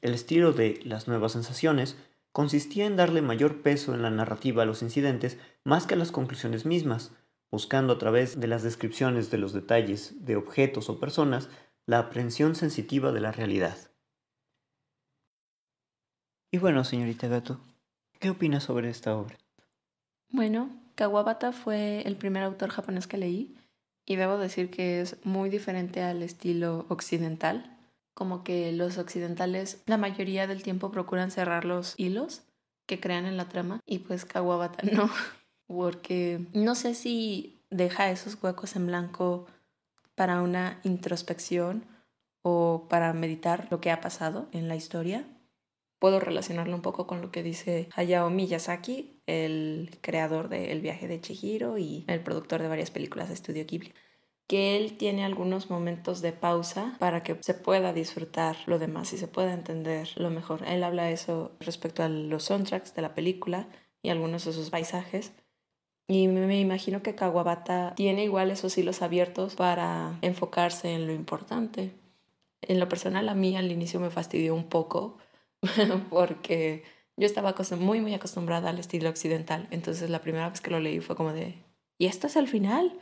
El 0.00 0.14
estilo 0.14 0.52
de 0.52 0.80
las 0.84 1.08
nuevas 1.08 1.32
sensaciones 1.32 1.96
consistía 2.30 2.86
en 2.86 2.94
darle 2.94 3.20
mayor 3.20 3.62
peso 3.62 3.94
en 3.94 4.02
la 4.02 4.10
narrativa 4.10 4.62
a 4.62 4.66
los 4.66 4.82
incidentes 4.82 5.38
más 5.64 5.88
que 5.88 5.94
a 5.94 5.96
las 5.96 6.12
conclusiones 6.12 6.66
mismas, 6.66 7.10
buscando 7.50 7.92
a 7.94 7.98
través 7.98 8.38
de 8.38 8.46
las 8.46 8.62
descripciones 8.62 9.32
de 9.32 9.38
los 9.38 9.52
detalles 9.52 10.24
de 10.24 10.36
objetos 10.36 10.88
o 10.88 11.00
personas 11.00 11.48
la 11.84 11.98
aprehensión 11.98 12.54
sensitiva 12.54 13.10
de 13.10 13.20
la 13.20 13.32
realidad. 13.32 13.76
Y 16.52 16.58
bueno, 16.58 16.84
señorita 16.84 17.26
Gato, 17.26 17.58
¿qué 18.20 18.30
opina 18.30 18.60
sobre 18.60 18.88
esta 18.88 19.16
obra? 19.16 19.36
Bueno, 20.34 20.68
Kawabata 20.96 21.52
fue 21.52 22.02
el 22.08 22.16
primer 22.16 22.42
autor 22.42 22.70
japonés 22.70 23.06
que 23.06 23.18
leí 23.18 23.56
y 24.04 24.16
debo 24.16 24.36
decir 24.36 24.68
que 24.68 25.00
es 25.00 25.16
muy 25.24 25.48
diferente 25.48 26.02
al 26.02 26.24
estilo 26.24 26.86
occidental. 26.88 27.78
Como 28.14 28.42
que 28.42 28.72
los 28.72 28.98
occidentales 28.98 29.80
la 29.86 29.96
mayoría 29.96 30.48
del 30.48 30.64
tiempo 30.64 30.90
procuran 30.90 31.30
cerrar 31.30 31.64
los 31.64 31.94
hilos 31.98 32.42
que 32.86 32.98
crean 32.98 33.26
en 33.26 33.36
la 33.36 33.48
trama 33.48 33.78
y 33.86 34.00
pues 34.00 34.24
Kawabata 34.24 34.82
no, 34.92 35.08
porque 35.68 36.44
no 36.52 36.74
sé 36.74 36.96
si 36.96 37.62
deja 37.70 38.10
esos 38.10 38.36
huecos 38.42 38.74
en 38.74 38.88
blanco 38.88 39.46
para 40.16 40.42
una 40.42 40.80
introspección 40.82 41.84
o 42.42 42.88
para 42.90 43.12
meditar 43.12 43.68
lo 43.70 43.80
que 43.80 43.92
ha 43.92 44.00
pasado 44.00 44.48
en 44.50 44.66
la 44.66 44.74
historia 44.74 45.28
puedo 46.04 46.20
relacionarlo 46.20 46.76
un 46.76 46.82
poco 46.82 47.06
con 47.06 47.22
lo 47.22 47.30
que 47.30 47.42
dice 47.42 47.88
Hayao 47.96 48.28
Miyazaki, 48.28 49.13
el 49.26 49.98
creador 50.00 50.48
de 50.48 50.72
El 50.72 50.80
viaje 50.80 51.08
de 51.08 51.20
Chihiro 51.20 51.78
y 51.78 52.04
el 52.08 52.20
productor 52.20 52.62
de 52.62 52.68
varias 52.68 52.90
películas 52.90 53.28
de 53.28 53.34
Estudio 53.34 53.64
Ghibli 53.66 53.92
que 54.46 54.76
él 54.76 54.96
tiene 54.96 55.24
algunos 55.24 55.70
momentos 55.70 56.20
de 56.20 56.32
pausa 56.32 56.96
para 56.98 57.22
que 57.22 57.36
se 57.40 57.54
pueda 57.54 57.92
disfrutar 57.92 58.56
lo 58.66 58.78
demás 58.78 59.12
y 59.12 59.18
se 59.18 59.28
pueda 59.28 59.54
entender 59.54 60.10
lo 60.16 60.30
mejor. 60.30 60.66
Él 60.66 60.84
habla 60.84 61.10
eso 61.10 61.52
respecto 61.60 62.02
a 62.02 62.08
los 62.08 62.44
soundtracks 62.44 62.94
de 62.94 63.02
la 63.02 63.14
película 63.14 63.68
y 64.02 64.10
algunos 64.10 64.44
de 64.44 64.52
sus 64.52 64.70
paisajes. 64.70 65.32
Y 66.06 66.28
me 66.28 66.60
imagino 66.60 67.02
que 67.02 67.14
Kawabata 67.14 67.94
tiene 67.94 68.24
igual 68.24 68.50
esos 68.50 68.76
hilos 68.76 69.00
abiertos 69.00 69.54
para 69.54 70.18
enfocarse 70.20 70.92
en 70.92 71.06
lo 71.06 71.14
importante. 71.14 71.92
En 72.60 72.78
lo 72.78 72.88
personal 72.88 73.30
a 73.30 73.34
mí 73.34 73.56
al 73.56 73.72
inicio 73.72 73.98
me 74.00 74.10
fastidió 74.10 74.54
un 74.54 74.68
poco 74.68 75.16
porque 76.10 76.82
yo 77.16 77.26
estaba 77.26 77.54
muy, 77.78 78.00
muy 78.00 78.14
acostumbrada 78.14 78.70
al 78.70 78.78
estilo 78.78 79.08
occidental. 79.08 79.68
Entonces 79.70 80.10
la 80.10 80.20
primera 80.20 80.48
vez 80.48 80.60
que 80.60 80.70
lo 80.70 80.80
leí 80.80 81.00
fue 81.00 81.16
como 81.16 81.32
de, 81.32 81.54
¿y 81.98 82.06
esto 82.06 82.26
es 82.26 82.36
el 82.36 82.48
final? 82.48 82.98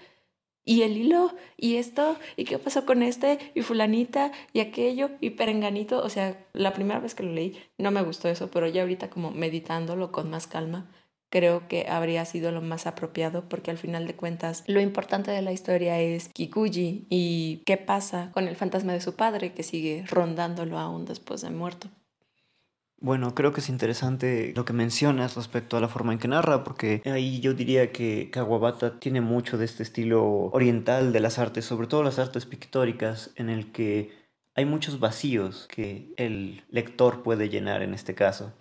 ¿Y 0.65 0.83
el 0.83 0.97
hilo? 0.97 1.35
¿Y 1.57 1.77
esto? 1.77 2.17
¿Y 2.37 2.45
qué 2.45 2.59
pasó 2.59 2.87
con 2.87 3.03
este? 3.03 3.39
¿Y 3.55 3.63
fulanita? 3.63 4.31
¿Y 4.53 4.61
aquello? 4.61 5.11
¿Y 5.21 5.31
perenganito? 5.31 6.01
O 6.03 6.09
sea, 6.09 6.47
la 6.53 6.73
primera 6.73 7.01
vez 7.01 7.15
que 7.15 7.25
lo 7.25 7.33
leí 7.33 7.61
no 7.79 7.91
me 7.91 8.03
gustó 8.03 8.29
eso, 8.29 8.51
pero 8.51 8.69
ya 8.69 8.83
ahorita 8.83 9.11
como 9.11 9.33
meditándolo 9.33 10.13
con 10.13 10.31
más 10.31 10.47
calma, 10.47 10.89
creo 11.31 11.67
que 11.67 11.87
habría 11.89 12.25
sido 12.27 12.53
lo 12.53 12.61
más 12.61 12.87
apropiado 12.87 13.49
porque 13.49 13.71
al 13.71 13.79
final 13.79 14.07
de 14.07 14.15
cuentas 14.15 14.63
lo 14.67 14.81
importante 14.81 15.31
de 15.31 15.43
la 15.43 15.51
historia 15.51 15.99
es 15.99 16.29
Kikuji 16.29 17.07
y 17.09 17.63
qué 17.65 17.79
pasa 17.79 18.31
con 18.33 18.47
el 18.47 18.55
fantasma 18.55 18.93
de 18.93 19.01
su 19.01 19.17
padre 19.17 19.55
que 19.55 19.63
sigue 19.63 20.05
rondándolo 20.07 20.79
aún 20.79 21.07
después 21.07 21.41
de 21.41 21.51
muerto. 21.51 21.89
Bueno, 23.05 23.35
creo 23.35 23.53
que 23.53 23.59
es 23.59 23.69
interesante 23.69 24.53
lo 24.55 24.65
que 24.65 24.73
mencionas 24.73 25.35
respecto 25.35 25.77
a 25.77 25.81
la 25.81 25.89
forma 25.89 26.13
en 26.13 26.21
que 26.21 26.29
narra, 26.29 26.63
porque 26.63 27.03
ahí 27.05 27.41
yo 27.41 27.53
diría 27.53 27.91
que 27.91 28.31
Kawabata 28.31 29.01
tiene 29.01 29.21
mucho 29.21 29.59
de 29.59 29.65
este 29.65 29.83
estilo 29.83 30.25
oriental 30.53 31.13
de 31.13 31.19
las 31.19 31.41
artes, 31.41 31.65
sobre 31.65 31.89
todo 31.89 32.05
las 32.05 32.21
artes 32.21 32.47
pictóricas, 32.47 33.33
en 33.35 33.51
el 33.51 33.73
que 33.73 34.13
hay 34.55 34.67
muchos 34.67 35.01
vacíos 35.01 35.67
que 35.67 36.15
el 36.17 36.63
lector 36.71 37.25
puede 37.25 37.49
llenar 37.49 37.83
en 37.83 37.93
este 37.93 38.15
caso. 38.15 38.53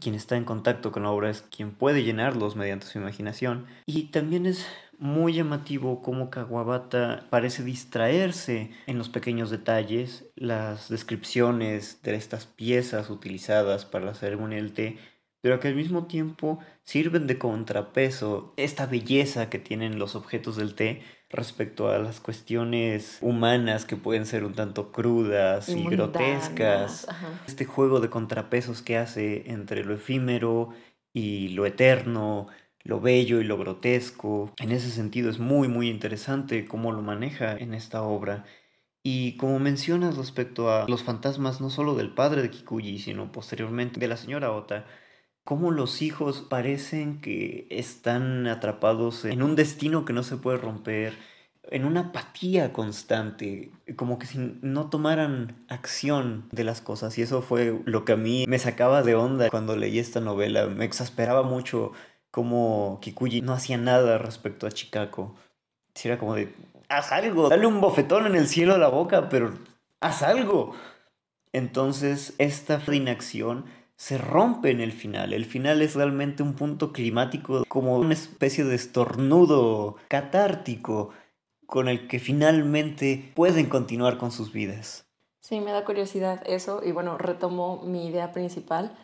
Quien 0.00 0.14
está 0.14 0.36
en 0.36 0.44
contacto 0.44 0.92
con 0.92 1.02
la 1.02 1.10
obra 1.10 1.30
es 1.30 1.42
quien 1.42 1.72
puede 1.72 2.02
llenarlos 2.02 2.56
mediante 2.56 2.86
su 2.86 2.98
imaginación. 2.98 3.66
Y 3.86 4.04
también 4.04 4.46
es 4.46 4.66
muy 4.98 5.32
llamativo 5.32 6.00
cómo 6.00 6.30
Kawabata 6.30 7.26
parece 7.28 7.64
distraerse 7.64 8.70
en 8.86 8.98
los 8.98 9.08
pequeños 9.08 9.50
detalles, 9.50 10.30
las 10.36 10.88
descripciones 10.88 12.00
de 12.02 12.14
estas 12.14 12.46
piezas 12.46 13.10
utilizadas 13.10 13.84
para 13.84 14.04
la 14.04 14.14
ceremonia 14.14 14.58
del 14.58 14.72
té, 14.72 14.98
pero 15.40 15.58
que 15.58 15.66
al 15.66 15.74
mismo 15.74 16.06
tiempo 16.06 16.60
sirven 16.84 17.26
de 17.26 17.36
contrapeso 17.36 18.54
esta 18.56 18.86
belleza 18.86 19.50
que 19.50 19.58
tienen 19.58 19.98
los 19.98 20.14
objetos 20.14 20.56
del 20.56 20.76
té 20.76 21.02
respecto 21.32 21.90
a 21.90 21.98
las 21.98 22.20
cuestiones 22.20 23.18
humanas 23.22 23.86
que 23.86 23.96
pueden 23.96 24.26
ser 24.26 24.44
un 24.44 24.52
tanto 24.52 24.92
crudas 24.92 25.68
y, 25.70 25.82
grotescas. 25.84 27.08
Este 27.46 27.64
juego 27.64 28.00
de 28.00 28.10
contrapesos 28.10 28.82
que 28.82 28.98
hace 28.98 29.50
entre 29.50 29.84
lo 29.84 29.94
efímero 29.94 30.68
y 31.14 31.48
lo 31.48 31.64
eterno, 31.64 32.48
lo 32.84 33.00
bello 33.00 33.40
y 33.40 33.44
lo 33.44 33.56
grotesco. 33.56 34.52
En 34.58 34.72
ese 34.72 34.90
sentido 34.90 35.30
es 35.30 35.38
muy 35.38 35.68
muy 35.68 35.88
interesante 35.88 36.66
cómo 36.66 36.92
lo 36.92 37.00
maneja 37.00 37.56
en 37.56 37.72
esta 37.72 38.02
obra. 38.02 38.44
Y 39.02 39.36
como 39.36 39.58
mencionas 39.58 40.16
respecto 40.16 40.70
a 40.70 40.86
los 40.86 41.02
fantasmas 41.02 41.60
no 41.60 41.70
solo 41.70 41.94
del 41.94 42.14
padre 42.14 42.42
de 42.42 42.50
Kikuji, 42.50 42.98
sino 42.98 43.32
posteriormente 43.32 43.98
de 43.98 44.06
la 44.06 44.16
señora 44.16 44.52
Ota, 44.52 44.84
cómo 45.44 45.70
los 45.70 46.02
hijos 46.02 46.40
parecen 46.40 47.20
que 47.20 47.66
están 47.70 48.46
atrapados 48.46 49.24
en 49.24 49.42
un 49.42 49.56
destino 49.56 50.04
que 50.04 50.12
no 50.12 50.22
se 50.22 50.36
puede 50.36 50.58
romper, 50.58 51.14
en 51.70 51.84
una 51.84 52.00
apatía 52.00 52.72
constante, 52.72 53.70
como 53.96 54.18
que 54.18 54.26
si 54.26 54.58
no 54.62 54.90
tomaran 54.90 55.64
acción 55.68 56.48
de 56.52 56.64
las 56.64 56.80
cosas. 56.80 57.16
Y 57.18 57.22
eso 57.22 57.40
fue 57.40 57.80
lo 57.84 58.04
que 58.04 58.12
a 58.12 58.16
mí 58.16 58.44
me 58.48 58.58
sacaba 58.58 59.02
de 59.02 59.14
onda 59.14 59.48
cuando 59.48 59.76
leí 59.76 59.98
esta 59.98 60.20
novela. 60.20 60.66
Me 60.66 60.84
exasperaba 60.84 61.42
mucho 61.42 61.92
como 62.30 62.98
Kikuji 63.00 63.42
no 63.42 63.52
hacía 63.52 63.78
nada 63.78 64.18
respecto 64.18 64.66
a 64.66 64.72
Chikako. 64.72 65.36
era 66.02 66.18
como 66.18 66.34
de, 66.34 66.52
haz 66.88 67.12
algo, 67.12 67.48
dale 67.48 67.66
un 67.66 67.80
bofetón 67.80 68.26
en 68.26 68.36
el 68.36 68.48
cielo 68.48 68.74
a 68.74 68.78
la 68.78 68.88
boca, 68.88 69.28
pero 69.28 69.52
haz 70.00 70.22
algo. 70.22 70.74
Entonces 71.52 72.34
esta 72.38 72.80
inacción 72.92 73.66
se 74.02 74.18
rompe 74.18 74.72
en 74.72 74.80
el 74.80 74.90
final. 74.90 75.32
El 75.32 75.44
final 75.44 75.80
es 75.80 75.94
realmente 75.94 76.42
un 76.42 76.54
punto 76.54 76.92
climático, 76.92 77.62
como 77.68 77.96
una 77.98 78.14
especie 78.14 78.64
de 78.64 78.74
estornudo 78.74 79.94
catártico, 80.08 81.10
con 81.66 81.86
el 81.86 82.08
que 82.08 82.18
finalmente 82.18 83.30
pueden 83.36 83.68
continuar 83.68 84.18
con 84.18 84.32
sus 84.32 84.52
vidas. 84.52 85.06
Sí, 85.38 85.60
me 85.60 85.70
da 85.70 85.84
curiosidad 85.84 86.42
eso 86.46 86.82
y 86.84 86.90
bueno, 86.90 87.16
retomo 87.16 87.80
mi 87.84 88.08
idea 88.08 88.32
principal. 88.32 88.98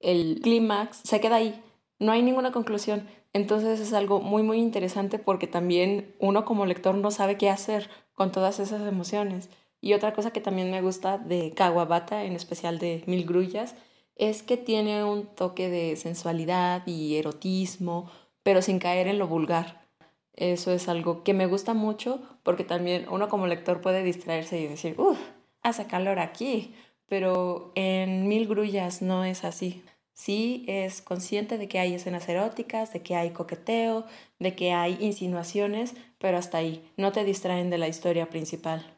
El 0.00 0.40
clímax 0.42 1.02
se 1.04 1.20
queda 1.20 1.36
ahí, 1.36 1.62
no 2.00 2.10
hay 2.10 2.24
ninguna 2.24 2.50
conclusión. 2.50 3.06
Entonces 3.32 3.78
es 3.78 3.92
algo 3.92 4.18
muy 4.18 4.42
muy 4.42 4.58
interesante 4.58 5.20
porque 5.20 5.46
también 5.46 6.16
uno 6.18 6.44
como 6.44 6.66
lector 6.66 6.96
no 6.96 7.12
sabe 7.12 7.38
qué 7.38 7.48
hacer 7.48 7.88
con 8.12 8.32
todas 8.32 8.58
esas 8.58 8.88
emociones. 8.88 9.50
Y 9.80 9.94
otra 9.94 10.14
cosa 10.14 10.32
que 10.32 10.40
también 10.40 10.72
me 10.72 10.82
gusta 10.82 11.16
de 11.16 11.52
Kawabata, 11.52 12.24
en 12.24 12.32
especial 12.32 12.80
de 12.80 13.04
Mil 13.06 13.24
Grullas, 13.24 13.76
es 14.16 14.42
que 14.42 14.56
tiene 14.56 15.04
un 15.04 15.26
toque 15.26 15.68
de 15.68 15.96
sensualidad 15.96 16.86
y 16.86 17.16
erotismo, 17.16 18.10
pero 18.42 18.62
sin 18.62 18.78
caer 18.78 19.08
en 19.08 19.18
lo 19.18 19.28
vulgar. 19.28 19.86
Eso 20.34 20.72
es 20.72 20.88
algo 20.88 21.22
que 21.22 21.34
me 21.34 21.46
gusta 21.46 21.74
mucho 21.74 22.20
porque 22.42 22.64
también 22.64 23.06
uno 23.10 23.28
como 23.28 23.46
lector 23.46 23.80
puede 23.80 24.02
distraerse 24.02 24.60
y 24.60 24.66
decir, 24.66 24.94
uff, 24.98 25.18
hace 25.62 25.86
calor 25.86 26.18
aquí, 26.18 26.74
pero 27.06 27.72
en 27.74 28.28
Mil 28.28 28.46
Grullas 28.46 29.02
no 29.02 29.24
es 29.24 29.44
así. 29.44 29.82
Sí 30.12 30.64
es 30.66 31.02
consciente 31.02 31.58
de 31.58 31.68
que 31.68 31.78
hay 31.78 31.94
escenas 31.94 32.28
eróticas, 32.28 32.92
de 32.92 33.02
que 33.02 33.16
hay 33.16 33.30
coqueteo, 33.30 34.06
de 34.38 34.54
que 34.54 34.72
hay 34.72 34.96
insinuaciones, 35.00 35.94
pero 36.18 36.38
hasta 36.38 36.58
ahí, 36.58 36.90
no 36.96 37.12
te 37.12 37.24
distraen 37.24 37.68
de 37.68 37.78
la 37.78 37.88
historia 37.88 38.30
principal. 38.30 38.95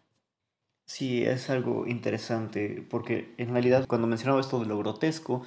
Sí, 0.89 1.23
es 1.23 1.51
algo 1.51 1.87
interesante, 1.87 2.83
porque 2.89 3.35
en 3.37 3.51
realidad 3.51 3.85
cuando 3.87 4.07
mencionaba 4.07 4.41
esto 4.41 4.59
de 4.59 4.65
lo 4.67 4.79
grotesco, 4.79 5.43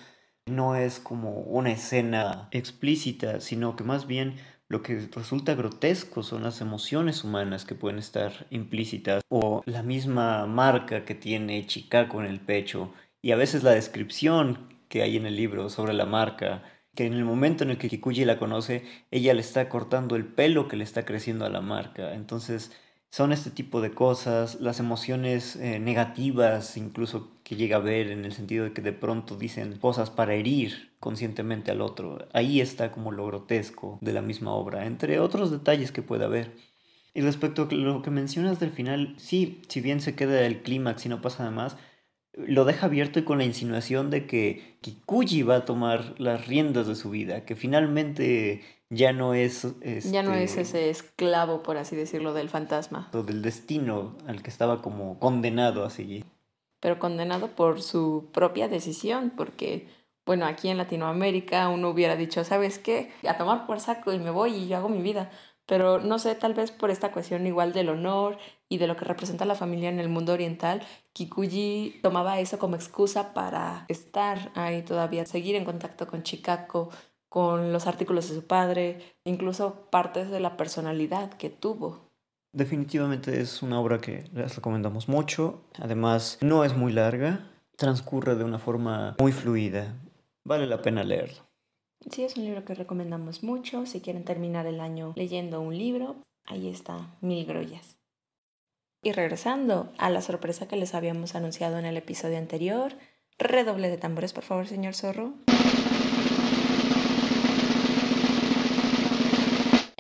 no 0.46 0.76
es 0.76 1.00
como 1.00 1.32
una 1.42 1.72
escena 1.72 2.48
explícita, 2.52 3.42
sino 3.42 3.76
que 3.76 3.84
más 3.84 4.06
bien 4.06 4.36
lo 4.68 4.84
que 4.84 5.10
resulta 5.12 5.56
grotesco 5.56 6.22
son 6.22 6.44
las 6.44 6.62
emociones 6.62 7.24
humanas 7.24 7.66
que 7.66 7.74
pueden 7.76 7.98
estar 7.98 8.46
implícitas 8.52 9.24
o 9.30 9.64
la 9.66 9.82
misma 9.82 10.46
marca 10.46 11.06
que 11.06 11.16
tiene 11.16 11.66
Chicago 11.66 12.22
en 12.22 12.28
el 12.28 12.40
pecho 12.40 12.94
y 13.22 13.32
a 13.32 13.36
veces 13.36 13.64
la 13.64 13.72
descripción 13.72 14.70
que 14.90 15.02
hay 15.02 15.18
en 15.18 15.26
el 15.26 15.36
libro 15.36 15.70
sobre 15.70 15.94
la 15.94 16.06
marca 16.06 16.64
que 16.96 17.06
en 17.08 17.14
el 17.14 17.26
momento 17.26 17.64
en 17.64 17.72
el 17.72 17.78
que 17.78 17.90
Kikuchi 17.90 18.26
la 18.26 18.38
conoce, 18.38 18.84
ella 19.12 19.34
le 19.34 19.42
está 19.42 19.70
cortando 19.70 20.16
el 20.16 20.26
pelo 20.26 20.68
que 20.68 20.76
le 20.78 20.84
está 20.84 21.06
creciendo 21.06 21.46
a 21.46 21.50
la 21.50 21.62
marca. 21.62 22.14
Entonces, 22.14 22.72
son 23.12 23.34
este 23.34 23.52
tipo 23.52 23.82
de 23.82 23.92
cosas, 23.92 24.62
las 24.62 24.80
emociones 24.80 25.58
eh, 25.58 25.80
negativas 25.80 26.78
incluso 26.78 27.30
que 27.44 27.58
llega 27.58 27.76
a 27.76 27.82
ver 27.82 28.10
en 28.10 28.24
el 28.24 28.32
sentido 28.32 28.64
de 28.64 28.72
que 28.72 28.82
de 28.82 28.94
pronto 28.94 29.36
dicen 29.36 29.78
cosas 29.78 30.10
para 30.10 30.34
herir 30.34 30.94
conscientemente 31.02 31.72
al 31.72 31.82
otro. 31.82 32.26
Ahí 32.32 32.62
está 32.62 32.94
como 32.94 33.12
lo 33.12 33.28
grotesco 33.28 34.00
de 34.02 34.14
la 34.14 34.22
misma 34.22 34.54
obra, 34.54 34.86
entre 34.86 35.20
otros 35.20 35.52
detalles 35.52 35.92
que 35.92 36.02
puede 36.02 36.24
haber. 36.24 36.56
Y 37.14 37.20
respecto 37.20 37.68
a 37.70 37.76
lo 37.76 38.02
que 38.02 38.12
mencionas 38.12 38.62
del 38.62 38.72
final, 38.72 39.16
sí, 39.18 39.62
si 39.68 39.82
bien 39.82 40.00
se 40.00 40.16
queda 40.16 40.46
el 40.46 40.62
clímax 40.62 41.06
y 41.06 41.10
no 41.10 41.22
pasa 41.22 41.44
nada 41.44 41.54
más, 41.54 41.76
lo 42.34 42.66
deja 42.66 42.86
abierto 42.86 43.20
y 43.20 43.24
con 43.24 43.40
la 43.40 43.44
insinuación 43.44 44.10
de 44.10 44.26
que 44.26 44.78
Kikuji 44.82 45.44
va 45.44 45.58
a 45.58 45.66
tomar 45.66 46.16
las 46.18 46.48
riendas 46.48 46.88
de 46.88 46.96
su 46.96 47.10
vida, 47.10 47.46
que 47.46 47.56
finalmente 47.56 48.62
ya 48.90 49.14
no 49.14 49.34
es... 49.34 49.68
ya 50.10 50.24
no 50.24 50.34
es 50.34 50.52
este, 50.52 50.62
ese 50.62 50.90
esclavo, 50.90 51.62
por 51.62 51.78
así 51.78 51.96
decirlo, 51.96 52.34
del 52.34 52.50
fantasma. 52.50 53.10
O 53.14 53.24
del 53.24 53.42
destino 53.42 54.16
al 54.28 54.42
que 54.42 54.50
estaba 54.50 54.82
como 54.82 55.20
condenado 55.20 55.86
a 55.86 55.90
seguir. 55.90 56.26
Pero 56.80 57.00
condenado 57.00 57.50
por 57.50 57.82
su 57.82 58.30
propia 58.34 58.68
decisión, 58.68 59.32
porque, 59.36 59.88
bueno, 60.26 60.46
aquí 60.46 60.70
en 60.70 60.78
Latinoamérica 60.78 61.70
uno 61.70 61.90
hubiera 61.90 62.16
dicho, 62.16 62.44
¿sabes 62.44 62.80
qué? 62.80 63.12
A 63.28 63.38
tomar 63.38 63.66
por 63.66 63.80
saco 63.80 64.14
y 64.14 64.20
me 64.20 64.32
voy 64.32 64.56
y 64.56 64.68
yo 64.68 64.78
hago 64.78 64.90
mi 64.90 65.02
vida. 65.02 65.30
Pero 65.66 66.00
no 66.00 66.18
sé, 66.18 66.36
tal 66.36 66.54
vez 66.54 66.72
por 66.72 66.92
esta 66.92 67.12
cuestión 67.12 67.46
igual 67.46 67.72
del 67.72 67.90
honor 67.90 68.38
y 68.72 68.78
de 68.78 68.88
lo 68.88 68.96
que 68.96 69.04
representa 69.04 69.44
la 69.44 69.56
familia 69.56 69.90
en 69.90 70.00
el 70.00 70.08
mundo 70.08 70.32
oriental, 70.32 70.82
Kikuji 71.12 72.00
tomaba 72.02 72.40
eso 72.40 72.58
como 72.58 72.78
excusa 72.78 73.34
para 73.34 73.84
estar 73.90 74.50
ahí 74.56 74.82
todavía, 74.82 75.26
seguir 75.26 75.58
en 75.58 75.66
contacto 75.66 76.08
con 76.08 76.24
Chikako, 76.24 76.90
con 77.28 77.74
los 77.74 77.86
artículos 77.86 78.30
de 78.30 78.36
su 78.36 78.48
padre, 78.48 79.00
incluso 79.26 79.90
partes 79.92 80.32
de 80.32 80.40
la 80.40 80.56
personalidad 80.56 81.34
que 81.34 81.50
tuvo. 81.50 82.00
Definitivamente 82.54 83.42
es 83.42 83.62
una 83.62 83.78
obra 83.78 84.00
que 84.00 84.24
les 84.34 84.56
recomendamos 84.56 85.10
mucho. 85.10 85.66
Además, 85.78 86.38
no 86.40 86.64
es 86.64 86.74
muy 86.74 86.94
larga, 86.94 87.52
transcurre 87.76 88.36
de 88.36 88.46
una 88.46 88.58
forma 88.58 89.18
muy 89.20 89.34
fluida. 89.34 89.98
Vale 90.46 90.66
la 90.66 90.82
pena 90.82 91.04
leerlo. 91.04 91.44
Sí, 92.10 92.24
es 92.24 92.38
un 92.38 92.46
libro 92.46 92.64
que 92.64 92.74
recomendamos 92.74 93.44
mucho. 93.44 93.86
Si 93.86 94.00
quieren 94.00 94.24
terminar 94.24 94.66
el 94.66 94.80
año 94.80 95.12
leyendo 95.18 95.60
un 95.60 95.78
libro, 95.78 96.16
ahí 96.46 96.70
está 96.70 97.18
Mil 97.20 97.46
Grollas. 97.46 98.01
Y 99.04 99.14
regresando 99.14 99.92
a 99.98 100.10
la 100.10 100.22
sorpresa 100.22 100.68
que 100.68 100.76
les 100.76 100.94
habíamos 100.94 101.36
anunciado 101.36 101.80
en 101.80 101.86
el 101.86 101.98
episodio 101.98 102.38
anterior, 102.38 102.94
redoble 103.40 103.90
de 103.90 103.98
tambores, 103.98 104.34
por 104.34 104.44
favor, 104.44 104.68
señor 104.68 104.94
Zorro. 104.94 105.34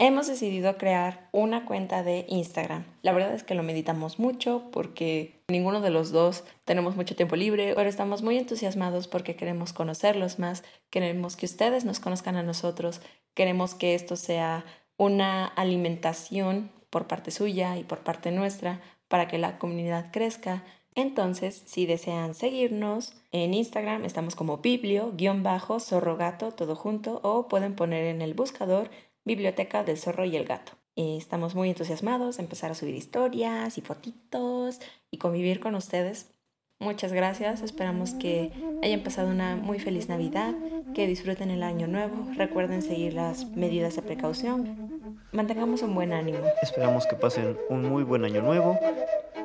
hemos 0.01 0.25
decidido 0.25 0.77
crear 0.77 1.29
una 1.31 1.65
cuenta 1.65 2.01
de 2.01 2.25
Instagram. 2.27 2.85
La 3.03 3.13
verdad 3.13 3.35
es 3.35 3.43
que 3.43 3.53
lo 3.53 3.61
meditamos 3.61 4.17
mucho 4.17 4.63
porque 4.71 5.43
ninguno 5.47 5.79
de 5.79 5.91
los 5.91 6.11
dos 6.11 6.43
tenemos 6.65 6.95
mucho 6.95 7.15
tiempo 7.15 7.35
libre, 7.35 7.73
pero 7.75 7.87
estamos 7.87 8.23
muy 8.23 8.39
entusiasmados 8.39 9.07
porque 9.07 9.35
queremos 9.35 9.73
conocerlos 9.73 10.39
más, 10.39 10.63
queremos 10.89 11.35
que 11.35 11.45
ustedes 11.45 11.85
nos 11.85 11.99
conozcan 11.99 12.35
a 12.35 12.41
nosotros, 12.41 12.99
queremos 13.35 13.75
que 13.75 13.93
esto 13.93 14.15
sea 14.15 14.65
una 14.97 15.45
alimentación 15.45 16.71
por 16.91 17.07
parte 17.07 17.31
suya 17.31 17.77
y 17.77 17.83
por 17.83 17.99
parte 17.99 18.29
nuestra 18.29 18.79
para 19.07 19.27
que 19.27 19.39
la 19.39 19.57
comunidad 19.57 20.11
crezca. 20.11 20.63
Entonces, 20.93 21.63
si 21.65 21.87
desean 21.87 22.35
seguirnos 22.35 23.13
en 23.31 23.55
Instagram, 23.55 24.05
estamos 24.05 24.35
como 24.35 24.59
biblio-zorrogato, 24.59 26.51
todo 26.51 26.75
junto, 26.75 27.19
o 27.23 27.47
pueden 27.47 27.75
poner 27.75 28.05
en 28.05 28.21
el 28.21 28.35
buscador 28.35 28.91
Biblioteca 29.23 29.83
del 29.83 29.97
Zorro 29.97 30.25
y 30.25 30.35
el 30.35 30.45
Gato. 30.45 30.73
estamos 30.95 31.55
muy 31.55 31.69
entusiasmados 31.69 32.37
de 32.37 32.43
empezar 32.43 32.71
a 32.71 32.75
subir 32.75 32.95
historias 32.95 33.77
y 33.77 33.81
fotitos 33.81 34.79
y 35.09 35.17
convivir 35.17 35.59
con 35.59 35.75
ustedes. 35.75 36.33
Muchas 36.81 37.13
gracias, 37.13 37.61
esperamos 37.61 38.15
que 38.15 38.51
hayan 38.81 39.01
pasado 39.01 39.29
una 39.29 39.55
muy 39.55 39.77
feliz 39.77 40.09
Navidad, 40.09 40.55
que 40.95 41.05
disfruten 41.05 41.51
el 41.51 41.61
año 41.61 41.85
nuevo, 41.85 42.25
recuerden 42.35 42.81
seguir 42.81 43.13
las 43.13 43.45
medidas 43.51 43.95
de 43.95 44.01
precaución, 44.01 44.89
mantengamos 45.31 45.83
un 45.83 45.93
buen 45.93 46.11
ánimo. 46.11 46.39
Esperamos 46.63 47.05
que 47.05 47.15
pasen 47.15 47.55
un 47.69 47.87
muy 47.87 48.01
buen 48.01 48.25
año 48.25 48.41
nuevo 48.41 48.79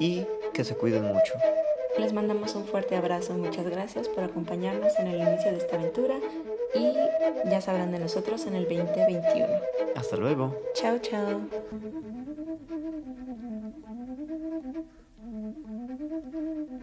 y 0.01 0.25
que 0.55 0.64
se 0.64 0.77
cuiden 0.77 1.05
mucho. 1.05 1.35
Les 1.99 2.14
mandamos 2.14 2.55
un 2.55 2.64
fuerte 2.64 2.96
abrazo, 2.96 3.35
muchas 3.35 3.68
gracias 3.68 4.09
por 4.09 4.25
acompañarnos 4.25 4.99
en 4.99 5.09
el 5.09 5.20
inicio 5.20 5.51
de 5.51 5.59
esta 5.59 5.77
aventura 5.77 6.14
y 6.75 6.94
ya 7.51 7.61
sabrán 7.61 7.92
de 7.92 7.99
nosotros 7.99 8.46
en 8.46 8.55
el 8.55 8.64
2021. 8.64 9.46
Hasta 9.94 10.16
luego. 10.16 10.57
Chao, 10.72 10.99
chao. 11.01 11.42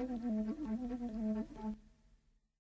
Mm-hmm. 0.04 0.53